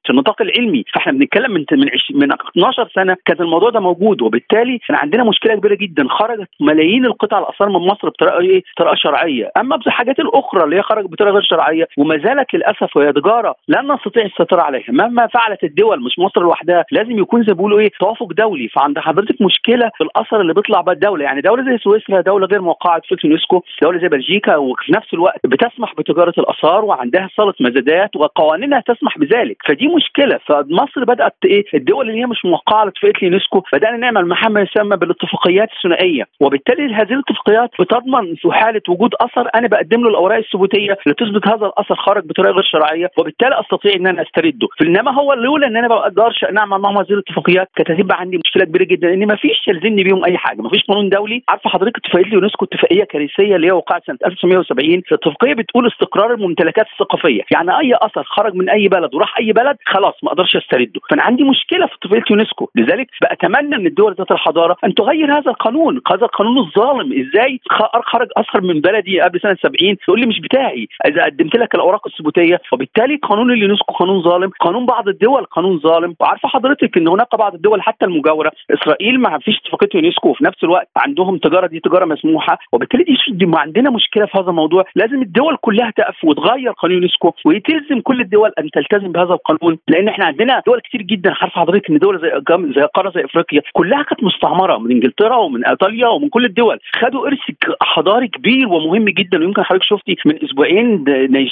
في 0.05 0.11
النطاق 0.11 0.43
العلمي 0.43 0.85
فإحنا 0.95 1.13
بنتكلم 1.13 1.51
من 1.53 1.65
من 1.73 1.89
من 2.15 2.33
12 2.33 2.89
سنة 2.95 3.17
كان 3.27 3.37
الموضوع 3.41 3.71
ده 3.71 3.81
موجود 3.81 4.23
وبالتالي 4.23 4.79
كان 4.89 4.97
عندنا 4.97 5.25
مشكلة 5.25 5.55
كبيرة 5.55 5.75
جدا 5.75 6.09
خرجت 6.09 6.49
ملايين 6.61 7.07
القطع 7.07 7.39
الاثار 7.39 7.69
من 7.69 7.87
مصر 7.87 8.09
بطريقه 8.09 8.41
إيه؟ 8.41 8.63
بطريقة 8.77 8.95
شرعية 8.95 9.51
أما 9.57 9.77
الحاجات 9.77 10.19
الأخرى 10.19 10.65
اللي 10.65 10.77
هي 10.77 10.83
خرجت 10.83 11.11
بطريقة 11.11 11.33
غير 11.33 11.43
شرعية 11.43 11.82
وما 11.99 12.19
زالت 12.19 12.55
للأسف 12.55 12.97
وهي 12.97 13.13
تجاره 13.13 13.55
لن 13.69 13.93
نستطيع 13.93 14.25
السيطره 14.25 14.63
عليها. 14.63 14.85
مهما 14.89 15.27
فعلت 15.27 15.65
الدول 15.65 16.03
مش 16.03 16.19
مصر 16.19 16.41
لوحدها 16.43 16.85
لازم 16.93 17.19
يكون 17.19 17.43
زي 17.45 17.53
بيقولوا 17.55 17.81
إيه 17.81 17.91
توافق 18.01 18.33
دولي. 18.33 18.69
فعند 18.69 18.99
حضرتك 18.99 19.43
مشكلة 19.43 19.91
في 19.97 20.05
الأثر 20.05 20.41
اللي 20.41 20.55
بيطلع 20.55 20.81
بقى 20.81 20.95
الدولة. 20.95 21.25
يعني 21.25 21.41
دولة 21.41 21.65
زي 21.65 21.79
سويسرا 21.79 22.21
دولة 22.21 22.47
غير 22.47 22.61
موقعة 22.63 23.01
في 23.09 23.25
اليونسكو 23.25 23.63
دولة 23.83 24.01
زي 24.01 24.09
بلجيكا 24.09 24.57
وفي 24.57 24.93
نفس 24.93 25.15
الوقت 25.15 25.47
بتسمح 25.47 25.95
بتجارة 25.99 26.35
الآثار 26.39 26.85
وعندها 26.85 27.29
صالة 27.37 27.55
مزادات 27.61 28.17
وقوانينها 28.17 28.83
تسمح 28.87 29.19
بذلك. 29.19 29.57
فدي 29.69 29.89
مشكلة. 29.89 30.39
فمصر 30.47 31.05
بدأت 31.05 31.37
إيه 31.45 31.65
الدول 31.75 32.09
اللي 32.09 32.21
هي 32.21 32.27
مش 32.27 32.45
موقعة 32.45 32.79
على 32.81 32.89
اتفاقيه 32.89 33.29
اليونسكو 33.29 33.63
بدأنا 33.73 33.97
نعمل 33.97 34.25
ما 34.27 34.61
يسمى 34.61 34.97
بالاتفاقيات 34.97 35.69
الثنائية. 35.77 36.25
وبالتالي 36.41 36.95
هذه 36.95 37.13
الاتفاقيات 37.13 37.71
بتضمن 37.81 38.35
في 38.35 38.53
حالة 38.53 38.83
وجود 38.89 39.15
أثر 39.21 39.49
أنا 39.55 39.69
بقدم 39.69 40.03
له 40.03 40.09
الأوراق 40.09 40.39
الثبوتية 40.39 40.99
لتثبت 41.07 41.49
هذا 41.49 41.72
الاثر 41.73 41.95
خرج 41.95 42.27
بطريقة 42.27 42.53
غير 42.53 42.63
شرعية 42.63 43.11
وبالتالي 43.19 43.61
أستطيع 43.61 43.93
إن 43.95 44.07
أنا 44.07 44.23
أسترده. 44.23 44.69
إنما 44.83 45.15
هو 45.15 45.33
لولا 45.33 45.67
إن 45.67 45.77
أنا 45.77 45.89
ما 45.89 45.95
بقدرش 45.97 46.45
نعمل 46.53 46.79
معهم 46.79 46.99
هذه 46.99 47.11
الاتفاقيات 47.11 47.69
كانت 47.77 47.91
هتبقى 47.91 48.21
عندي 48.21 48.39
مشكلة 48.45 48.65
كبيرة 48.65 48.85
جدا 48.85 49.15
إن 49.15 49.27
ما 49.27 49.37
فيش 49.37 49.69
يلزمني 49.69 50.03
بيهم 50.05 50.25
أي 50.25 50.39
حاجة. 50.39 50.63
ما 50.63 50.69
فيش 50.71 50.83
قانون 50.89 51.09
دولي. 51.09 51.43
عارفة 51.49 51.71
حضرتك 51.71 51.97
اتفاقيه 51.97 52.27
اليونسكو 52.27 52.65
اتفاقية 52.65 53.05
كارثية 53.05 53.57
اللي 53.57 53.67
هي 53.67 53.73
وقعت 53.73 54.07
سنة 54.07 54.19
1970 54.27 55.03
الاتفاقية 55.13 55.55
بتقول 55.55 55.87
استقرار 55.87 56.35
الممتلكات 56.35 56.87
الثقافية. 56.93 57.43
يعني 57.53 57.79
أي 57.79 57.95
أثر 58.03 58.25
خرج 58.25 58.55
من 58.55 58.71
أي 58.71 58.89
بلد 58.89 59.15
وراح 59.15 59.39
أي 59.39 59.53
بلد 59.53 59.77
خلاص 59.87 60.15
ما 60.23 60.29
أقدرش 60.31 60.57
أسترده. 60.57 61.01
فأنا 61.11 61.23
عندي 61.23 61.45
مشكلة 61.45 61.87
في 61.87 61.95
اتفاقية 61.95 62.25
يونسكو. 62.31 62.71
لذلك 62.75 63.07
بتمنى 63.33 63.79
من 63.79 63.87
الدول 63.87 64.15
ذات 64.19 64.31
الحضارة 64.31 64.77
أن 64.85 64.95
تغير 64.95 65.33
هذا 65.33 65.51
القانون. 65.51 66.01
هذا 66.13 66.25
القانون 66.25 66.59
الظالم. 66.59 67.13
إزاي؟ 67.13 67.61
خرج 68.05 68.29
اثر 68.37 68.61
من 68.61 68.81
بلدي 68.81 69.21
قبل 69.21 69.41
سنة 69.41 69.57
70 69.63 69.97
تقول 69.99 70.21
لي 70.21 70.27
مش 70.27 70.41
بتاعي. 70.41 70.89
إذا 71.07 71.25
قدمت 71.25 71.57
لك 71.63 71.75
الأوراق 71.75 72.07
الثبوتية 72.07 72.61
وبالتالي 72.73 73.17
قانون 73.17 73.51
اليونسكو 73.51 73.95
قانون 73.95 74.23
ظالم 74.23 74.51
قانون 74.61 74.87
بعض 74.87 75.09
الدول 75.09 75.45
قانون 75.45 75.79
ظالم. 75.79 76.15
وعارفة 76.21 76.49
حضرتك 76.49 76.97
إن 76.97 77.09
هناك 77.09 77.37
بعض 77.39 77.55
الدول 77.55 77.83
حتى 77.83 78.05
المجاورة 78.05 78.53
إسرائيل 78.71 79.21
ما 79.21 79.39
فيش 79.39 79.57
اتفاقية 79.59 79.89
يونسكو 79.95 80.29
وفي 80.29 80.45
نفس 80.45 80.65
الوقت 80.65 80.89
عندهم 80.97 81.39
تجارة 81.39 81.67
دي 81.67 81.81
تجارة 81.81 82.05
مسموحة 82.05 82.59
وبالتالي 82.73 83.05
دي, 83.29 83.51
عندنا 83.55 83.91
مشكلة 83.91 84.27
في 84.27 84.39
هذا 84.39 84.51
الموضوع. 84.51 84.85
لازم 84.95 85.23
الدول 85.23 85.57
كلها 85.61 85.91
تقف 85.97 86.25
وتغير 86.25 86.73
قانون 86.73 86.99
يونسكو 86.99 87.33
وتلزم 87.45 88.01
كل 88.01 88.21
الدول 88.21 88.53
أن 88.59 88.71
تلتزم 88.71 89.13
بهذا 89.13 89.35
القانون 89.35 89.79
لأن 89.89 90.09
إحنا 90.09 90.25
عندنا 90.25 90.63
دول 90.67 90.81
كتير 90.81 91.03
جدا. 91.03 91.31
عارفة 91.41 91.61
حضرتك 91.61 91.91
إن 91.91 91.99
دوله 91.99 92.19
زي 92.19 92.31
زي 92.77 92.83
قارة 92.95 93.11
زي 93.15 93.25
إفريقيا 93.25 93.63
كلها 93.73 94.03
كانت 94.03 94.25
مستعمرة 94.25 94.79
من 94.79 94.91
إنجلترا 94.91 95.37
ومن 95.37 95.67
إيطاليا 95.67 96.09
ومن 96.09 96.29
كل 96.29 96.45
الدول. 96.45 96.79
خدوا 97.01 97.27
إرث 97.27 97.39
حضاري 97.83 98.29
كبير 98.29 98.69
ومهم 98.69 99.05
جدا. 99.05 99.39
ويمكن 99.39 99.63
حضرتك 99.63 99.85
شفتي 99.85 100.17
من 100.27 100.45
أسبوعين 100.45 101.05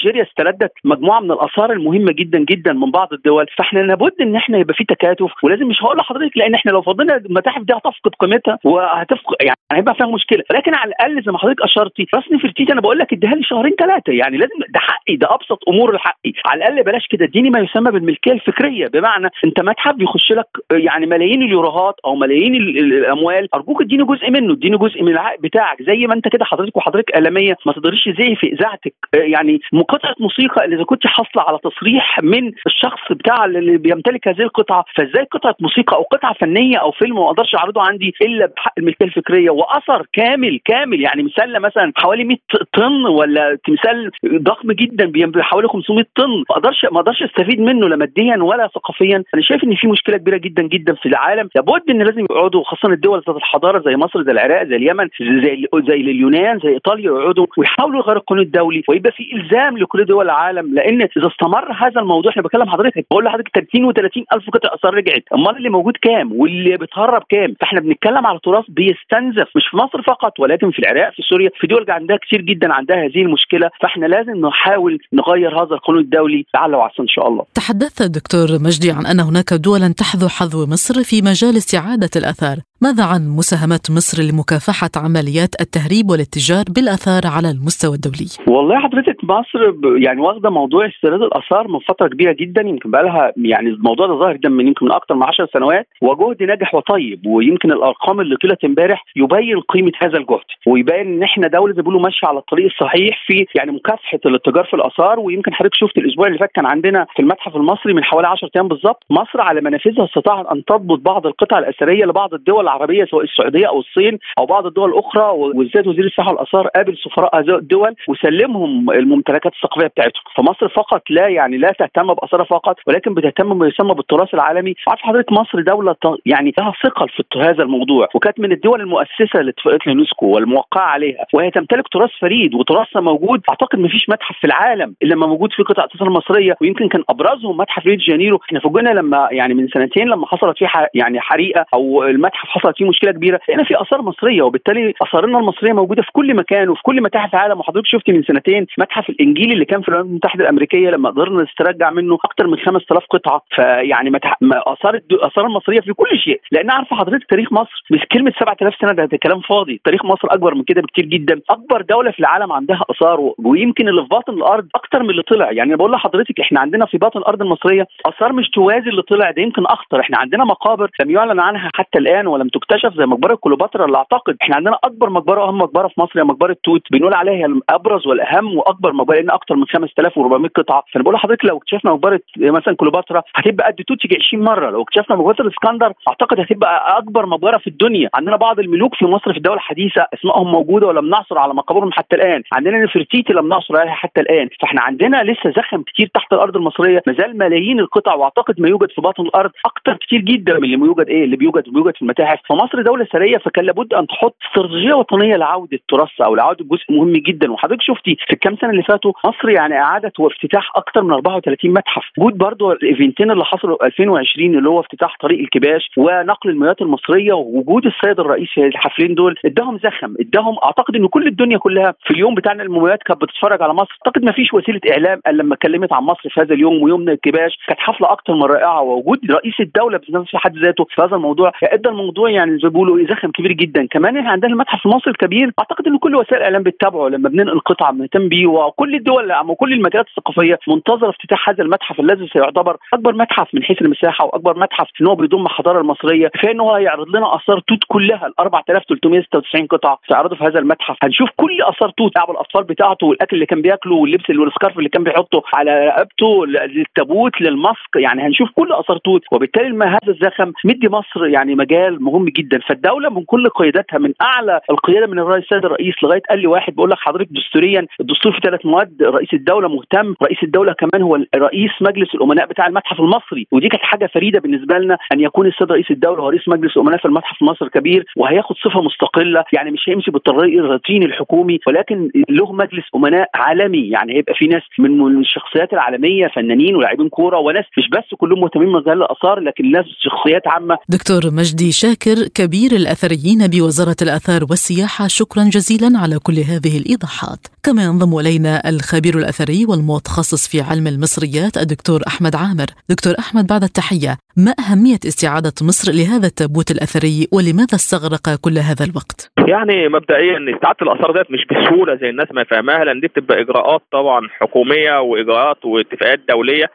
نيجيريا 0.05 0.23
استردت 0.23 0.73
مجموعة 0.85 1.21
من 1.21 1.31
الآثار 1.31 1.73
المهمة 1.73 2.13
جدا 2.13 2.39
جدا 2.39 2.73
من 2.73 2.91
بعض 2.91 3.13
الدول 3.13 3.47
فإحنا 3.59 3.81
لابد 3.81 4.13
إن 4.21 4.37
إحنا 4.37 4.59
يبقى 4.59 4.75
في 4.75 4.85
تكاتف 4.85 5.31
ولازم 5.45 5.67
مش 5.67 5.83
هقول 5.83 5.97
لحضرتك 5.99 6.37
لأن 6.37 6.55
إحنا 6.55 6.71
لو 6.71 6.83
فضلنا 6.83 7.17
المتاحف 7.17 7.63
دي 7.63 7.73
هتفقد 7.73 8.11
قيمتها 8.21 8.59
وهتفقد 8.65 9.37
يعني 9.41 9.57
هيبقى 9.73 9.95
فيها 9.95 10.07
مشكلة. 10.07 10.43
لكن 10.51 10.75
على 10.75 10.89
الأقل 10.89 11.23
زي 11.23 11.33
ما 11.33 11.39
حضرتك 11.39 11.63
اشرتي 11.63 12.07
راس 12.15 12.25
نفرتيتي 12.33 12.73
أنا 12.73 12.81
بقول 12.81 12.99
لك 12.99 13.13
اديها 13.13 13.35
لي 13.35 13.43
شهرين 13.43 13.73
ثلاثة 13.79 14.13
يعني 14.13 14.37
لازم 14.37 14.55
ده 14.69 14.81
حقي 14.81 15.17
ده 15.17 15.35
أبسط 15.35 15.59
أمور 15.69 15.99
حقي 15.99 16.33
على 16.47 16.59
الأقل 16.59 16.83
بلاش 16.83 17.07
كده 17.11 17.25
اديني 17.25 17.51
ما 17.51 17.59
يسمى 17.59 17.91
بالملكية 17.91 18.33
الفكرية. 18.33 18.87
بمعنى 18.89 19.29
أنت 19.45 19.61
متحف 19.61 19.95
بيخش 19.95 20.33
لك 20.33 20.47
يعني 20.73 21.07
ملايين 21.07 21.43
اليوروهات 21.43 21.95
أو 22.05 22.15
ملايين 22.15 22.55
الأموال 22.55 23.55
أرجوك 23.55 23.83
اديني 23.83 24.05
جزء 24.05 24.31
منه 24.31 24.53
اديني 24.53 24.77
جزء 24.77 25.03
من 25.03 25.13
العائد 25.13 25.41
بتاعك. 25.41 25.83
زي 25.83 26.07
ما 26.07 26.15
أنت 26.15 26.29
كده 26.29 26.45
حضرتك 26.45 26.77
وحضرتك 26.77 27.13
إعلامية 27.15 27.57
ما 27.67 27.73
تقدريش 27.73 28.09
زي 28.19 28.35
في 28.37 28.47
إذاعتك 28.47 28.95
يعني 29.15 29.61
قطعة 29.91 30.15
موسيقى 30.21 30.65
اللي 30.65 30.77
إذا 30.77 30.85
كنت 30.85 31.07
حاصلة 31.07 31.43
على 31.49 31.59
تصريح 31.65 32.21
من 32.23 32.53
الشخص 32.67 33.13
بتاع 33.13 33.45
اللي 33.45 33.77
بيمتلك 33.77 34.29
هذه 34.29 34.41
القطعة 34.43 34.85
فإزاي 34.97 35.25
قطعة 35.31 35.57
موسيقى 35.61 35.97
أو 35.97 36.03
قطعة 36.03 36.35
فنية 36.35 36.77
أو 36.77 36.91
فيلم 36.91 37.17
ما 37.17 37.27
أقدرش 37.27 37.55
أعرضه 37.55 37.83
عندي 37.83 38.15
إلا 38.23 38.47
بحق 38.47 38.73
الملكية 38.79 39.05
الفكرية 39.07 39.51
وأثر 39.51 40.07
كامل 40.13 40.61
كامل 40.65 41.01
يعني 41.01 41.23
مثال 41.23 41.63
مثلا 41.63 41.93
حوالي 41.97 42.25
100 42.25 42.37
طن 42.73 43.05
ولا 43.07 43.59
تمثال 43.67 44.11
ضخم 44.27 44.73
جدا 44.73 45.13
حوالي 45.43 45.69
500 45.69 46.05
طن 46.17 46.29
ما 46.29 46.45
أقدرش 46.57 46.87
ما 46.93 47.01
أقدرش 47.01 47.23
أستفيد 47.23 47.61
منه 47.61 47.89
لا 47.89 47.97
ماديا 47.97 48.37
ولا 48.37 48.69
ثقافيا. 48.75 49.25
أنا 49.35 49.43
شايف 49.43 49.65
إن 49.65 49.75
في 49.75 49.87
مشكلة 49.87 50.17
كبيرة 50.17 50.37
جدا 50.37 50.63
جدا 50.63 50.95
في 50.95 51.07
العالم. 51.07 51.49
لابد 51.55 51.91
إن 51.91 52.03
لازم 52.03 52.21
يقعدوا 52.31 52.65
خاصة 52.65 52.89
الدول 52.93 53.23
ذات 53.27 53.37
الحضارة 53.37 53.79
زي 53.79 53.97
مصر 53.97 54.23
زي 54.23 54.33
العراق 54.33 54.63
زي 54.63 54.77
اليمن 54.77 55.09
زي 55.21 55.67
زي 55.89 55.95
اليونان 55.95 56.59
زي 56.59 56.69
إيطاليا 56.69 57.05
يقعدوا 57.05 57.47
ويحاولوا 57.57 58.01
يغيروا 58.01 58.21
القانون 58.21 58.45
الدولي 58.45 58.83
ويبقى 58.89 59.13
في 59.13 59.25
إلزام 59.35 59.80
لكل 59.81 60.05
دول 60.05 60.25
العالم 60.25 60.75
لأن 60.75 61.03
إذا 61.03 61.27
استمر 61.27 61.73
هذا 61.73 62.01
الموضوع 62.01 62.31
إحنا 62.31 62.43
بكلم 62.43 62.71
حضرتك 62.71 63.07
بقول 63.11 63.25
لحضرتك 63.25 63.51
30 63.55 63.93
و30 63.93 64.25
ألف 64.33 64.51
قطعة 64.51 64.75
اثار 64.75 64.95
رجعت. 64.95 65.25
أمال 65.35 65.57
اللي 65.57 65.69
موجود 65.69 65.97
كام؟ 66.03 66.33
واللي 66.33 66.77
بيتهرب 66.77 67.23
كام؟ 67.29 67.55
فإحنا 67.61 67.81
بنتكلم 67.81 68.27
على 68.27 68.39
تراث 68.45 68.65
بيستنزف 68.69 69.49
مش 69.57 69.65
في 69.71 69.77
مصر 69.77 70.03
فقط 70.03 70.41
ولكن 70.41 70.71
في 70.71 70.79
العراق 70.79 71.13
في 71.13 71.23
سوريا 71.23 71.51
في 71.61 71.67
دول 71.67 71.85
عندها 71.89 72.17
كتير 72.17 72.41
جدا 72.41 72.73
عندها 72.73 72.97
هذه 72.97 73.23
المشكلة. 73.23 73.71
فإحنا 73.81 74.07
لازم 74.07 74.47
نحاول 74.47 74.99
نغير 75.13 75.63
هذا 75.63 75.75
القانون 75.75 76.03
الدولي 76.03 76.45
لعل 76.55 76.75
وعسى 76.75 77.03
إن 77.03 77.09
شاء 77.09 77.29
الله. 77.29 77.45
تحدثت 77.55 78.03
دكتور 78.03 78.49
مجدي 78.67 78.91
عن 78.91 79.07
أن 79.07 79.21
هناك 79.21 79.55
دولا 79.55 79.95
تحذو 79.99 80.29
حذو 80.29 80.67
مصر 80.67 81.03
في 81.03 81.23
مجال 81.23 81.57
استعادة 81.57 82.11
الآثار. 82.17 82.70
ماذا 82.83 83.05
عن 83.05 83.23
مساهمة 83.41 83.85
مصر 83.97 84.17
لمكافحة 84.23 84.93
عمليات 85.05 85.53
التهريب 85.65 86.11
والاتجار 86.11 86.65
بالآثار 86.75 87.23
على 87.37 87.49
المستوى 87.51 87.95
الدولي؟ 87.95 88.29
والله 88.55 88.79
حضرتك 88.79 89.17
مصر 89.25 89.61
يعني 90.05 90.21
واخدة 90.21 90.51
موضوع 90.51 90.87
استيراد 90.87 91.23
الآثار 91.23 91.69
من 91.69 91.79
فترة 91.89 92.09
كبيرة 92.09 92.33
جدا 92.41 92.63
يمكن 92.63 92.91
بقى 92.91 93.03
لها 93.03 93.33
يعني 93.37 93.69
الموضوع 93.69 94.07
ده 94.07 94.15
ظاهر 94.15 94.37
جدا 94.37 94.49
من 94.49 94.67
يمكن 94.67 94.87
من 94.87 94.93
أكثر 94.93 95.15
من 95.15 95.23
10 95.23 95.49
سنوات 95.55 95.87
وجهد 96.03 96.43
ناجح 96.43 96.75
وطيب 96.75 97.27
ويمكن 97.27 97.73
الأرقام 97.73 98.21
اللي 98.21 98.35
قيلت 98.37 98.65
امبارح 98.65 99.05
يبين 99.17 99.61
قيمة 99.61 99.93
هذا 100.03 100.19
الجهد 100.19 100.49
ويبين 100.67 101.07
إن 101.15 101.23
إحنا 101.23 101.49
دولة 101.49 101.75
زي 101.75 101.83
بيقولوا 101.83 102.01
ماشية 102.01 102.27
على 102.27 102.39
الطريق 102.39 102.67
الصحيح 102.73 103.25
في 103.27 103.47
يعني 103.55 103.73
مكافحة 103.73 104.21
الاتجار 104.27 104.65
في 104.65 104.75
الآثار 104.75 105.21
ويمكن 105.21 105.55
حضرتك 105.55 105.75
شفت 105.75 105.99
الأسبوع 105.99 106.27
اللي 106.27 106.39
فات 106.39 106.51
كان 106.55 106.67
عندنا 106.67 107.07
في 107.17 107.23
المتحف 107.23 107.57
المصري 107.57 107.93
من 107.95 108.05
حوالي 108.05 108.29
10 108.29 108.51
أيام 108.57 108.69
بالظبط 108.69 109.03
مصر 109.11 109.41
على 109.41 109.61
منافذها 109.61 110.05
استطاعت 110.05 110.47
أن 110.47 110.65
تضبط 110.65 110.99
بعض 110.99 111.27
القطع 111.27 111.59
الأثرية 111.59 112.05
لبعض 112.05 112.35
الدول 112.35 112.70
العربية 112.71 113.05
سواء 113.05 113.25
السعودية 113.25 113.69
أو 113.69 113.81
الصين 113.81 114.19
أو 114.39 114.47
بعض 114.47 114.67
الدول 114.67 114.91
الاخرى 114.91 115.31
وبالذات 115.31 115.87
وزير 115.87 116.05
السياحه 116.05 116.31
والأثار 116.33 116.67
قابل 116.67 116.97
سفراء 116.97 117.39
هذه 117.39 117.57
الدول 117.57 117.95
وسلمهم 118.09 118.91
الممتلكات 118.91 119.53
الثقافية 119.53 119.87
بتاعتهم. 119.87 120.23
فمصر 120.37 120.69
فقط 120.69 121.03
لا 121.11 121.29
يعني 121.29 121.57
لا 121.57 121.73
تهتم 121.79 122.15
باثارها 122.15 122.45
فقط 122.45 122.77
ولكن 122.87 123.15
بتهتم 123.15 123.55
بما 123.55 123.67
يسمى 123.67 123.95
بالتراث 123.95 124.35
العالمي. 124.35 124.75
عارف 124.89 125.01
حضرتك 125.01 125.33
مصر 125.33 125.61
دولة 125.61 125.97
يعني 126.27 126.55
لها 126.59 126.73
ثقل 126.85 127.09
في 127.09 127.39
هذا 127.39 127.63
الموضوع 127.63 128.09
وكانت 128.15 128.41
من 128.41 128.53
الدول 128.53 128.81
المؤسسة 128.81 129.41
لاتفاقيه 129.41 129.79
اليونسكو 129.87 130.27
والموقعة 130.27 130.87
عليها 130.87 131.27
وهي 131.35 131.51
تمتلك 131.51 131.89
تراث 131.89 132.11
فريد 132.21 132.55
وتراثها 132.55 133.01
موجود. 133.01 133.41
أعتقد 133.49 133.79
ما 133.79 133.89
فيش 133.89 134.09
متحف 134.09 134.37
في 134.41 134.47
العالم 134.47 134.95
إلا 135.03 135.15
لما 135.15 135.27
موجود 135.27 135.53
فيه 135.53 135.65
قطع 135.65 135.85
اثار 135.85 136.11
مصريه 136.11 136.57
ويمكن 136.61 136.89
كان 136.89 137.03
أبرزهم 137.09 137.57
متحف 137.57 137.87
ريو 137.87 137.97
جانيرو. 137.97 138.41
إحنا 138.47 138.61
فوجئنا 138.61 138.91
لما 138.91 139.29
يعني 139.31 139.55
من 139.55 139.69
سنتين 139.69 140.09
لما 140.09 140.27
حصلت 140.27 140.59
فيه 140.59 140.69
يعني 140.95 141.21
حريقة 141.21 141.67
أو 141.75 142.05
المتحف 142.05 142.49
حصلت 142.61 142.77
فيه 142.77 142.89
مشكلة 142.89 143.13
كبيرة. 143.13 143.41
هنا 143.49 143.65
في 143.65 143.83
آثار 143.83 144.03
مصرية 144.03 144.43
وبالتالي 144.43 144.95
آثارنا 145.03 145.39
المصرية 145.39 145.73
موجودة 145.73 146.03
في 146.03 146.13
كل 146.13 146.35
مكان 146.35 146.69
وفي 146.69 146.83
كل 146.83 147.03
متاحف 147.03 147.35
العالم. 147.35 147.61
وحضرتك 147.61 147.87
شفتي 147.87 148.13
من 148.13 148.23
سنتين 148.23 148.67
متحف 148.79 149.11
الانجيل 149.11 149.53
اللي 149.53 149.65
كان 149.65 149.83
في 149.83 149.89
الولايات 149.89 150.11
المتحدة 150.11 150.45
الأمريكية 150.45 150.91
لما 150.91 151.11
قدرنا 151.11 151.43
نسترجع 151.43 151.91
منه 151.91 152.19
أكثر 152.25 152.47
من 152.47 152.59
5000 152.59 153.05
قطعة. 153.11 153.43
فيعني. 153.55 154.11
آثار 154.53 155.01
الاثار 155.11 155.47
المصرية 155.47 155.81
في 155.81 155.93
كل 155.93 156.19
شيء. 156.19 156.41
لأن 156.53 156.71
عارفه 156.71 156.97
حضرتك 156.97 157.25
تاريخ 157.31 157.53
مصر 157.53 157.85
مش 157.91 158.01
كلمه 158.13 158.33
7000 158.41 158.75
سنة 158.81 158.93
ده, 158.93 159.05
ده 159.05 159.17
كلام 159.17 159.41
فاضي. 159.41 159.81
تاريخ 159.85 160.05
مصر 160.05 160.29
أكبر 160.31 160.55
من 160.55 160.63
كده 160.63 160.83
بكتير 160.83 161.05
جدا. 161.05 161.41
أكبر 161.51 161.83
دولة 161.83 162.11
في 162.11 162.21
العالم 162.21 162.53
عندها 162.53 162.81
آثار 162.91 163.33
ويمكن 163.45 163.89
اللي 163.89 164.03
في 164.03 164.09
باطن 164.09 164.33
الأرض 164.33 164.69
أكثر 164.75 165.03
من 165.03 165.11
اللي 165.11 165.23
طلع. 165.23 165.53
يعني 165.53 165.77
بقول 165.77 165.93
لحضرتك 165.93 166.41
إحنا 166.41 166.61
عندنا 166.61 166.87
في 166.87 166.99
باطن 166.99 167.19
الأرض 167.19 167.43
المصرية 167.43 167.87
آثار 168.07 168.33
مش 168.33 168.51
توازي 168.51 168.91
اللي 168.91 169.03
طلع 169.03 169.31
ده 169.31 169.43
يمكن 169.43 169.67
أخطر. 169.67 170.01
إحنا 170.01 170.19
عندنا 170.19 170.45
مقابر 170.45 170.91
لم 171.01 171.11
يعلن 171.11 171.41
عنها 171.41 171.71
حتى 171.75 171.99
الآن 171.99 172.27
ولم 172.27 172.49
تكتشف 172.51 172.95
زي 172.95 173.07
مقبرة 173.07 173.35
كليوباترا 173.35 173.85
اللي 173.85 173.97
أعتقد 173.99 174.37
إحنا 174.43 174.57
عندنا 174.57 174.79
أكبر 174.85 175.11
مقبرة 175.11 175.41
وأهم 175.45 175.59
مقبرة 175.59 175.89
في 175.89 176.01
مصر 176.01 176.21
هي 176.21 176.25
مقبرة 176.25 176.57
توت. 176.65 176.83
بنقول 176.93 177.15
عليها 177.15 177.35
هي 177.35 177.45
الأبرز 177.45 178.07
والأهم 178.07 178.57
وأكبر 178.57 178.93
مقبرة 178.93 179.17
لأن 179.17 179.31
أكثر 179.31 179.57
من 179.57 179.65
5400 179.67 180.51
قطعة. 180.57 180.83
فأنا 180.93 181.03
بقول 181.03 181.15
لحضرتك 181.15 181.45
لو 181.45 181.57
اكتشفنا 181.57 181.93
مقبرة 181.93 182.21
مثلا 182.39 182.77
كليوباترا 182.77 183.23
هتبقى 183.35 183.67
قد 183.67 183.75
توت 183.75 184.05
يجي 184.05 184.17
20 184.29 184.45
مرة. 184.45 184.71
لو 184.71 184.83
اكتشفنا 184.83 185.17
مقبرة 185.17 185.37
الإسكندر 185.41 185.93
أعتقد 186.09 186.41
هتبقى 186.41 186.99
أكبر 186.99 187.27
مقبرة 187.27 187.59
في 187.59 187.67
الدنيا. 187.67 188.09
عندنا 188.15 188.37
بعض 188.37 188.59
الملوك 188.61 188.95
في 188.95 189.05
مصر 189.05 189.31
في 189.33 189.37
الدولة 189.37 189.57
الحديثة 189.57 190.07
أسمائهم 190.15 190.53
موجودة 190.53 190.87
ولم 190.87 191.09
نعثر 191.11 191.39
على 191.39 191.55
مقابرهم 191.55 191.93
حتى 191.93 192.17
الآن. 192.17 192.43
عندنا 192.53 192.85
نفرتيتي 192.85 193.33
لم 193.33 193.49
نعثر 193.49 193.77
عليها 193.77 193.93
حتى 193.95 194.21
الآن. 194.21 194.49
فإحنا 194.61 194.81
عندنا 194.83 195.23
لسه 195.23 195.51
زخم 195.57 195.83
كتير 195.83 196.11
تحت 196.15 196.33
الأرض 196.33 196.57
المصرية. 196.57 197.03
ما 197.07 197.13
زال 197.13 197.39
ملايين 197.39 197.81
القطع 197.81 198.15
وأعتقد 198.15 198.61
ما 198.61 198.69
يوجد 198.69 198.91
في 198.91 199.01
باطن 199.01 199.23
الأرض 199.23 199.51
أكثر 199.67 199.97
كتير 199.97 200.21
جدا 200.21 200.59
من 200.59 200.65
اللي 200.65 200.87
يوجد 200.87 201.09
إيه؟ 201.09 201.25
اللي 201.25 201.37
بيوجد 201.37 201.65
بيوجد 201.69 201.95
في 201.97 202.03
المتاحف. 202.03 202.40
فمصر 202.49 202.83
دولة 202.83 203.05
ثرية 203.05 203.39
فكان 203.39 203.65
لابد 203.65 203.95
أن 203.95 204.07
تحط 204.07 204.37
استراتيجية 204.49 204.95
وطنية 204.95 205.37
لعودة 205.37 205.79
تراثها 205.89 206.27
أو 206.27 206.35
لعودة 206.35 206.65
جزء 206.65 206.85
مهم 206.91 207.13
جدا. 207.13 207.53
وحضرتك 207.53 207.83
شفتي 207.83 208.17
في 208.27 208.33
الكام 208.33 208.57
سنة 208.57 208.71
اللي 208.71 208.83
فاتوا 208.83 209.13
مصر 209.25 209.49
يعني 209.49 209.75
أعادت 209.79 210.21
وافتتاح 210.21 210.73
أكثر 210.77 211.03
من 211.03 211.13
34 211.13 211.71
متحف. 211.73 212.05
وجود 212.19 212.39
برضه 212.39 212.73
الإيفنتين 212.73 213.31
اللي 213.31 213.45
حصلوا 213.45 213.87
2020 213.87 214.55
اللي 214.59 214.69
هو 214.69 214.81
افتتاح 214.81 215.17
طريق 215.21 215.39
الكباش 215.41 215.91
ونقل 215.97 216.51
المومياوات 216.51 216.83
المصرية 216.83 217.33
ووجود 217.33 217.87
السيد 217.87 218.21
الرئيس 218.21 218.49
في 218.55 218.67
الحفلين 218.67 219.15
دول 219.15 219.35
اداهم 219.45 219.79
زخم 219.79 220.15
اداهم 220.21 220.57
أعتقد 220.65 220.97
إن 220.97 221.07
كل 221.09 221.27
الدنيا 221.27 221.59
كلها 221.59 221.95
في 222.05 222.11
اليوم 222.11 222.35
بتاعنا 222.35 222.63
المومياوات 222.63 223.03
كانت 223.03 223.23
بتتفرج 223.23 223.63
على 223.63 223.73
مصر. 223.75 223.99
أعتقد 224.07 224.25
ما 224.25 224.33
فيش 224.33 224.55
وسيلة 224.55 224.81
إعلام 224.91 225.21
إلا 225.29 225.43
لما 225.43 225.55
اتكلمت 225.55 225.93
عن 225.93 226.03
مصر 226.03 226.29
في 226.29 226.41
هذا 226.41 226.55
اليوم 226.55 226.83
ويوم 226.83 227.09
الكباش. 227.09 227.59
كانت 227.67 227.81
حفلة 227.81 228.13
أكثر 228.13 228.35
من 228.35 228.43
رائعة 228.43 228.81
ووجود 228.83 229.19
رئيس 229.31 229.55
الدولة 229.61 229.99
في 229.99 230.39
حد 230.39 230.57
ذاته 230.57 230.85
في 230.85 231.03
هذا 231.03 231.17
الموضوع. 231.17 231.53
ادى 231.63 231.89
الموضوع 231.89 232.20
يعني 232.29 232.59
زي 232.59 232.69
بيقولوا 232.69 233.07
زخم 233.07 233.31
كبير 233.31 233.53
جدا. 233.53 233.87
كمان 233.87 234.17
إحنا 234.17 234.31
عندنا 234.31 234.53
المتحف 234.53 234.87
المصري 234.87 235.11
الكبير 235.11 235.51
أعتقد 235.59 235.87
ان 235.87 235.99
كل 235.99 236.15
وسائل 236.15 236.37
الإعلام 236.37 236.63
بتتابعه 236.63 237.09
لما 237.09 237.29
بننقل 237.29 237.61
قطعة 237.61 237.93
بنهتم 237.93 238.29
بيه 238.29 238.47
وكل 238.47 238.95
الدول 238.95 239.33
وكل 239.49 239.73
المجالات 239.73 240.07
الثقافية 240.09 240.59
منتظرة 240.69 241.11
افتتاح 241.11 241.49
هذا 241.49 241.63
المتحف 241.63 242.01
الذي 242.01 242.29
سيعتبر 242.33 242.77
أكبر 242.95 243.15
متحف 243.15 243.55
من 243.55 243.63
حيث 243.63 243.83
المساحة 243.83 244.25
واكبر 244.25 244.59
متحف 244.59 244.87
إن 245.01 245.07
هو 245.07 245.15
بيضم 245.15 245.47
الحضارة 245.47 245.81
المصرية. 245.81 246.31
في 246.41 246.51
إن 246.51 246.61
هو 246.61 246.73
هيعرض 246.75 247.09
لنا 247.09 247.37
آثار 247.37 247.61
توت 247.61 247.79
كلها 247.89 248.27
ال 248.27 248.41
4396 248.41 249.67
قطعة 249.67 249.99
تعرضوا 250.09 250.37
في 250.37 250.45
هذا 250.45 250.59
المتحف. 250.59 250.97
هنشوف 251.03 251.29
كل 251.37 251.63
آثار 251.63 251.91
توت 251.91 252.17
لعب 252.17 252.31
الأطفال 252.31 252.65
بتاعته 252.65 253.07
والأكل 253.07 253.37
اللي 253.37 253.47
كان 253.47 253.63
بياكله 253.63 253.95
واللبس 253.95 254.31
وال 254.31 254.45
scarf 254.45 254.79
اللي 254.79 254.89
كان 254.89 255.05
بيحطه 255.05 255.43
على 255.55 255.87
رقبته 255.87 256.47
للتابوت 256.47 257.41
لل 257.41 257.57
mask. 257.57 257.97
يعني 257.97 258.23
هنشوف 258.23 258.51
كل 258.55 258.73
آثار 258.73 258.99
توت 258.99 259.23
وبالتالي 259.33 259.73
ما 259.73 259.87
هذا 259.87 260.09
الزخم 260.09 260.53
مدي 260.65 260.89
مصر 260.89 261.27
يعني 261.27 261.55
مجال 261.55 262.03
مهم 262.11 262.29
جدا. 262.29 262.59
فالدولة 262.69 263.11
من 263.11 263.25
كل 263.25 263.49
قياداتها 263.49 263.99
من 263.99 264.13
أعلى 264.23 264.61
القيادة 264.71 265.07
من 265.07 265.19
الرئيس 265.19 265.45
السيد 265.45 265.65
الرئيس 265.65 265.95
لغاية 266.03 266.23
قال 266.31 266.39
لي 266.39 266.47
واحد 266.47 266.75
بقول 266.75 266.91
لك 266.91 266.99
حضرتك 267.01 267.29
دستوريا 267.31 267.87
الدستور 268.01 268.33
في 268.33 268.41
ثلاث 268.45 268.67
مواد 268.67 269.03
رئيس 269.03 269.35
الدولة 269.35 269.69
مهتم 269.69 270.15
رئيس 270.23 270.39
الدولة 270.43 270.73
كمان 270.73 271.03
هو 271.03 271.15
رئيس 271.35 271.71
مجلس 271.81 272.15
الأمناء 272.15 272.47
بتاع 272.47 272.67
المتحف 272.67 273.01
المصري. 273.01 273.47
ودي 273.53 273.69
كانت 273.69 273.83
حاجة 273.83 274.07
فريدة 274.15 274.41
بالنسبة 274.41 274.79
لنا 274.79 274.99
أن 275.13 275.21
يكون 275.21 275.47
السيد 275.47 275.73
رئيس 275.73 275.91
الدولة 275.91 276.23
هو 276.23 276.29
رئيس 276.29 276.49
مجلس 276.49 276.77
الأمناء 276.77 276.99
في 276.99 277.05
المتحف 277.05 277.43
المصري 277.43 277.67
الكبير 277.67 278.05
وهياخد 278.17 278.57
صفة 278.57 278.83
مستقلة 278.83 279.45
يعني 279.53 279.71
مش 279.71 279.81
هيمشي 279.89 280.11
بالطريق 280.11 280.59
الروتيني 280.59 281.05
الحكومي 281.05 281.59
ولكن 281.67 282.11
له 282.31 282.53
مجلس 282.53 282.85
أمناء 282.95 283.29
عالمي. 283.35 283.89
يعني 283.89 284.17
هيبقى 284.17 284.35
في 284.35 284.47
ناس 284.47 284.63
من 284.79 285.21
الشخصيات 285.21 285.73
العالمية 285.73 286.27
فنانين 286.29 286.77
ولاعبين 286.77 287.09
كورة 287.09 287.39
وناس 287.39 287.65
مش 287.79 287.89
بس 287.89 288.15
كلهم 288.19 288.41
مهتمين 288.41 288.69
بمجال 288.69 289.03
الآثار 289.03 289.41
لكن 289.41 289.71
ناس 289.71 289.85
شخصيات 290.01 290.49
عامة. 290.49 290.79
دكتور 290.89 291.21
مجدي 291.33 291.73
شاكر 291.73 292.00
شاكر 292.05 292.29
كبير 292.29 292.77
الأثريين 292.77 293.47
بوزارة 293.47 293.97
الآثار 294.03 294.47
والسياحة. 294.51 295.07
شكرا 295.07 295.45
جزيلا 295.45 295.99
على 295.99 296.19
كل 296.19 296.39
هذه 296.39 296.79
الإيضاحات. 296.79 297.47
كما 297.63 297.85
ينضم 297.85 298.19
إلينا 298.19 298.69
الخبير 298.69 299.19
الأثري 299.19 299.67
والمتخصص 299.67 300.47
في 300.47 300.61
علم 300.61 300.87
المصريات 300.87 301.59
الدكتور 301.59 302.03
أحمد 302.07 302.35
عامر. 302.35 302.67
دكتور 302.89 303.19
أحمد 303.19 303.47
بعد 303.47 303.65
التحية. 303.65 304.19
ما 304.47 304.55
أهمية 304.65 305.03
استعادة 305.11 305.53
مصر 305.69 305.93
لهذا 305.93 306.27
التابوت 306.27 306.71
الأثري 306.71 307.29
ولماذا 307.35 307.75
استغرق 307.81 308.27
كل 308.45 308.57
هذا 308.69 308.85
الوقت؟ 308.89 309.19
يعني 309.49 309.89
مبدئيا 309.89 310.39
استعادة 310.55 310.81
الآثار 310.83 311.13
ديت 311.13 311.31
مش 311.31 311.43
بسهولة 311.51 311.95
زي 311.95 312.09
الناس 312.11 312.29
ما 312.33 312.45
فاهماها 312.45 312.85
لأن 312.85 313.01
دي 313.01 313.07
بتبقى 313.09 313.41
إجراءات 313.41 313.83
طبعا 313.93 314.29
حكومية 314.41 315.01
وإجراءات 315.01 315.65
واتفاقات 315.65 316.21
دولية 316.29 316.67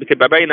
بتبقى 0.00 0.28
بين 0.28 0.48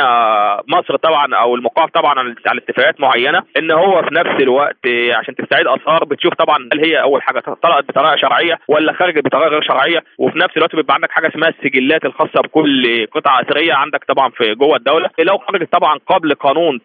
مصر 0.78 0.96
طبعا 0.96 1.36
أو 1.36 1.56
الموقع 1.56 1.86
طبعا 1.86 2.14
على 2.48 2.60
اتفاقات 2.60 3.02
معينة 3.02 3.42
إن 3.58 3.72
هو 3.72 4.02
في 4.02 4.16
نفس 4.16 4.42
الوقت 4.42 4.78
عشان 5.20 5.36
تستعيد 5.36 5.68
آثار 5.68 6.06
بتشوف 6.06 6.34
طبعا 6.34 6.58
هل 6.74 6.86
هي 6.86 7.02
أول 7.02 7.22
حاجة 7.22 7.40
طلعت 7.40 7.84
بطريقة 7.90 8.16
شرعية 8.16 8.60
ولا 8.68 8.94
خرجت 8.94 9.26
بطريقة 9.26 9.50
غير 9.50 9.62
شرعية 9.62 10.04
وفي 10.18 10.40
نفس 10.40 10.58
الوقت 10.58 10.76
بيبقى 10.76 10.94
عندك 10.96 11.12
حاجة 11.12 11.28
اسمها 11.28 11.50
السجلات 11.50 12.06
الخاصة 12.06 12.42
بكل 12.42 13.06
قطعة 13.16 13.42
أثرية 13.42 13.74
عندك 13.74 14.04
طبعا 14.08 14.30
في 14.30 14.56
جوه 14.56 14.76
الدولة 14.76 15.10
لو 15.20 15.38
خرجت 15.38 15.72
طبعا 15.72 16.00
قبل 16.08 16.34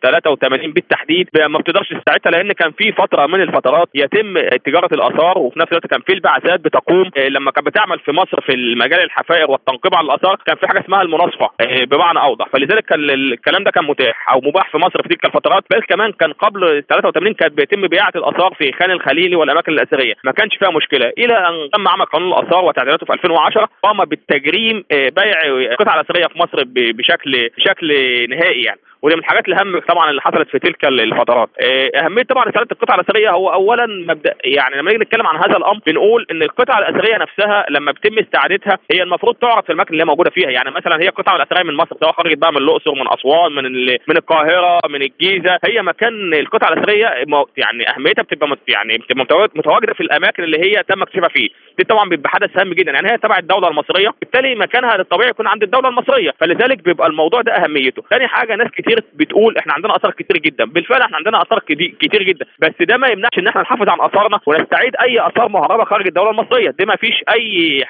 83 0.03 0.73
بالتحديد 0.73 1.29
ما 1.49 1.59
بتقدرش 1.59 1.89
تستعيدها 1.89 2.33
لأن 2.33 2.53
كان 2.53 2.73
في 2.73 2.93
فترة 2.93 3.27
من 3.27 3.41
الفترات 3.41 3.89
يتم 3.95 4.39
تجارة 4.65 4.95
الآثار 4.95 5.39
وفي 5.39 5.59
نفس 5.61 5.73
الوقت 5.73 5.87
كان 5.87 6.01
في 6.01 6.13
البعثات 6.13 6.61
بتقوم. 6.61 7.11
آه، 7.17 7.29
لما 7.29 7.51
كانت 7.51 7.67
بتعمل 7.67 7.99
في 7.99 8.13
مصر 8.13 8.41
في 8.41 8.53
المجال 8.53 9.01
الحفائر 9.03 9.51
والتنقيب 9.51 9.95
على 9.95 10.07
الآثار 10.07 10.37
كان 10.47 10.57
في 10.57 10.67
حاجة 10.67 10.81
اسمها 10.81 11.03
المناصفة 11.03 11.51
آه، 11.61 11.85
بمعنى 11.85 12.19
أوضح. 12.19 12.49
فلذلك 12.53 12.85
كان 12.85 13.11
الكلام 13.11 13.65
ده 13.65 13.71
كان 13.71 13.85
متاح 13.85 14.33
أو 14.33 14.41
مباح 14.41 14.71
في 14.71 14.79
مصر 14.79 15.03
في 15.03 15.09
تلك 15.09 15.25
الفترات. 15.25 15.65
بل 15.71 15.83
كمان 15.83 16.13
كان 16.13 16.33
قبل 16.33 16.83
83 16.89 17.35
كانت 17.35 17.53
بيتم 17.53 17.87
بيعة 17.87 18.13
الآثار 18.17 18.55
في 18.59 18.73
خان 18.73 18.91
الخليلي 18.91 19.37
والأماكن 19.37 19.73
الأثرية. 19.73 20.15
ما 20.25 20.33
كانش 20.33 20.57
فيها 20.57 20.71
مشكلة. 20.71 21.13
إلى 21.19 21.35
أن 21.35 21.71
تم 21.73 21.89
عمل 21.89 22.05
قانون 22.05 22.33
الآثار 22.33 22.65
وتعديلاته 22.65 23.07
في 23.07 23.13
2010 23.13 23.69
قام 23.83 24.05
بالتجريم 24.05 24.85
آه، 24.93 25.09
بيع 25.09 25.43
القطع 25.73 25.95
الأثرية 25.95 26.27
في 26.27 26.39
مصر 26.39 26.65
بشكل 26.67 27.49
بشكل 27.59 27.89
نهائي 28.31 28.63
يعني. 28.63 28.81
ودي 29.03 29.15
من 29.15 29.21
الحاجات 29.21 29.46
الهام 29.49 29.79
طبعا 29.81 30.11
اللي 30.11 30.21
حصلت 30.21 30.49
في 30.49 30.59
تلك 30.59 30.85
الفترات. 30.85 31.49
آه، 31.61 31.91
أهمية 32.05 32.23
طبعا 32.23 32.45
رسالة 32.45 32.67
القطع 32.73 32.95
الأثرية 32.95 33.31
هو 33.31 33.53
اولا 33.53 33.87
مبدأ 33.87 34.35
يعني 34.45 34.77
لما 34.77 34.91
نيجي 34.93 35.05
نتكلم 35.05 35.27
عن 35.27 35.37
هذا 35.37 35.57
الأمر 35.57 35.81
بنقول 35.87 36.27
إن 36.31 36.43
القطع 36.43 36.79
الأثرية 36.79 37.17
نفسها 37.17 37.67
لما 37.71 37.93
بيتم 37.93 38.19
استعادتها 38.19 38.79
هي 38.93 39.03
المفروض 39.03 39.35
تعرض 39.35 39.65
في 39.65 39.73
المكان 39.73 39.93
اللي 39.93 40.03
هي 40.03 40.07
موجودة 40.07 40.31
فيها. 40.31 40.51
يعني 40.51 40.71
مثلا 40.71 41.03
هي 41.03 41.09
القطع 41.09 41.37
الأثرية 41.37 41.63
من 41.63 41.75
مصر 41.75 41.97
سواء 42.01 42.13
خرجت 42.13 42.39
بقى 42.39 42.53
من 42.53 42.59
الأقصر 42.59 42.95
من 42.95 43.09
أسوان 43.13 43.53
من 43.53 43.65
من 44.09 44.17
القاهرة 44.17 44.81
من 44.89 45.03
الجيزة. 45.03 45.59
هي 45.65 45.83
مكان 45.83 46.35
القطع 46.35 46.69
الأثرية 46.69 47.07
يعني 47.57 47.91
أهميتها 47.91 48.23
بتبقى 48.23 48.57
يعني 48.69 48.99
بتبقى 48.99 49.49
متواجدة 49.57 49.95
في 49.95 50.01
الأماكن 50.01 50.45
اللي 50.45 50.59
هي 50.59 50.83
تم 50.89 51.03
اكتشافها 51.03 51.29
فيه. 51.29 51.49
دي 51.79 51.85
طبعا 51.85 52.09
بيبقى 52.09 52.31
حدث 52.31 52.59
هام 52.59 52.73
جدا. 52.73 52.93
يعني 52.93 53.11
هي 53.13 53.19
تبع 53.19 53.39
الدولة 53.39 53.69
المصرية 53.69 54.11
بالتالي 54.21 54.55
مكانها 54.55 54.97
الطبيعي 55.01 55.31
يكون 55.31 55.47
عند 55.47 55.63
الدولة 55.63 55.89
المصرية. 55.89 56.31
فلذلك 56.41 56.85
بيبقى 56.85 57.07
الموضوع 57.09 57.41
ده 57.43 57.53
أهميته. 57.53 58.03
ثاني 58.11 58.29
حاجة 58.29 58.55
ناس 58.55 58.69
كتير 58.71 59.05
بتقول 59.15 59.36
إحنا 59.59 59.73
عندنا 59.73 59.97
أثار 59.97 60.11
كتير 60.11 60.37
جدا. 60.39 60.65
بالفعل 60.65 61.01
إحنا 61.03 61.17
عندنا 61.17 61.43
أثار 61.43 61.59
كتير 62.01 62.23
جدا. 62.23 62.47
بس 62.59 62.73
ده 62.81 62.97
ما 62.97 63.09
يمنعش 63.09 63.39
إن 63.39 63.49
إحنا 63.49 63.63
نحافظ 63.63 63.89
عن 63.89 64.01
آثارنا 64.01 64.41
ونستعيد 64.47 64.97
أي 64.97 65.27
آثار 65.27 65.49
مهربة 65.49 65.85
خارج 65.85 66.07
الدولة 66.07 66.31
المصرية. 66.31 66.71
ده 66.71 66.85
ما 66.85 66.97
فيش 66.97 67.25
أي 67.35 67.85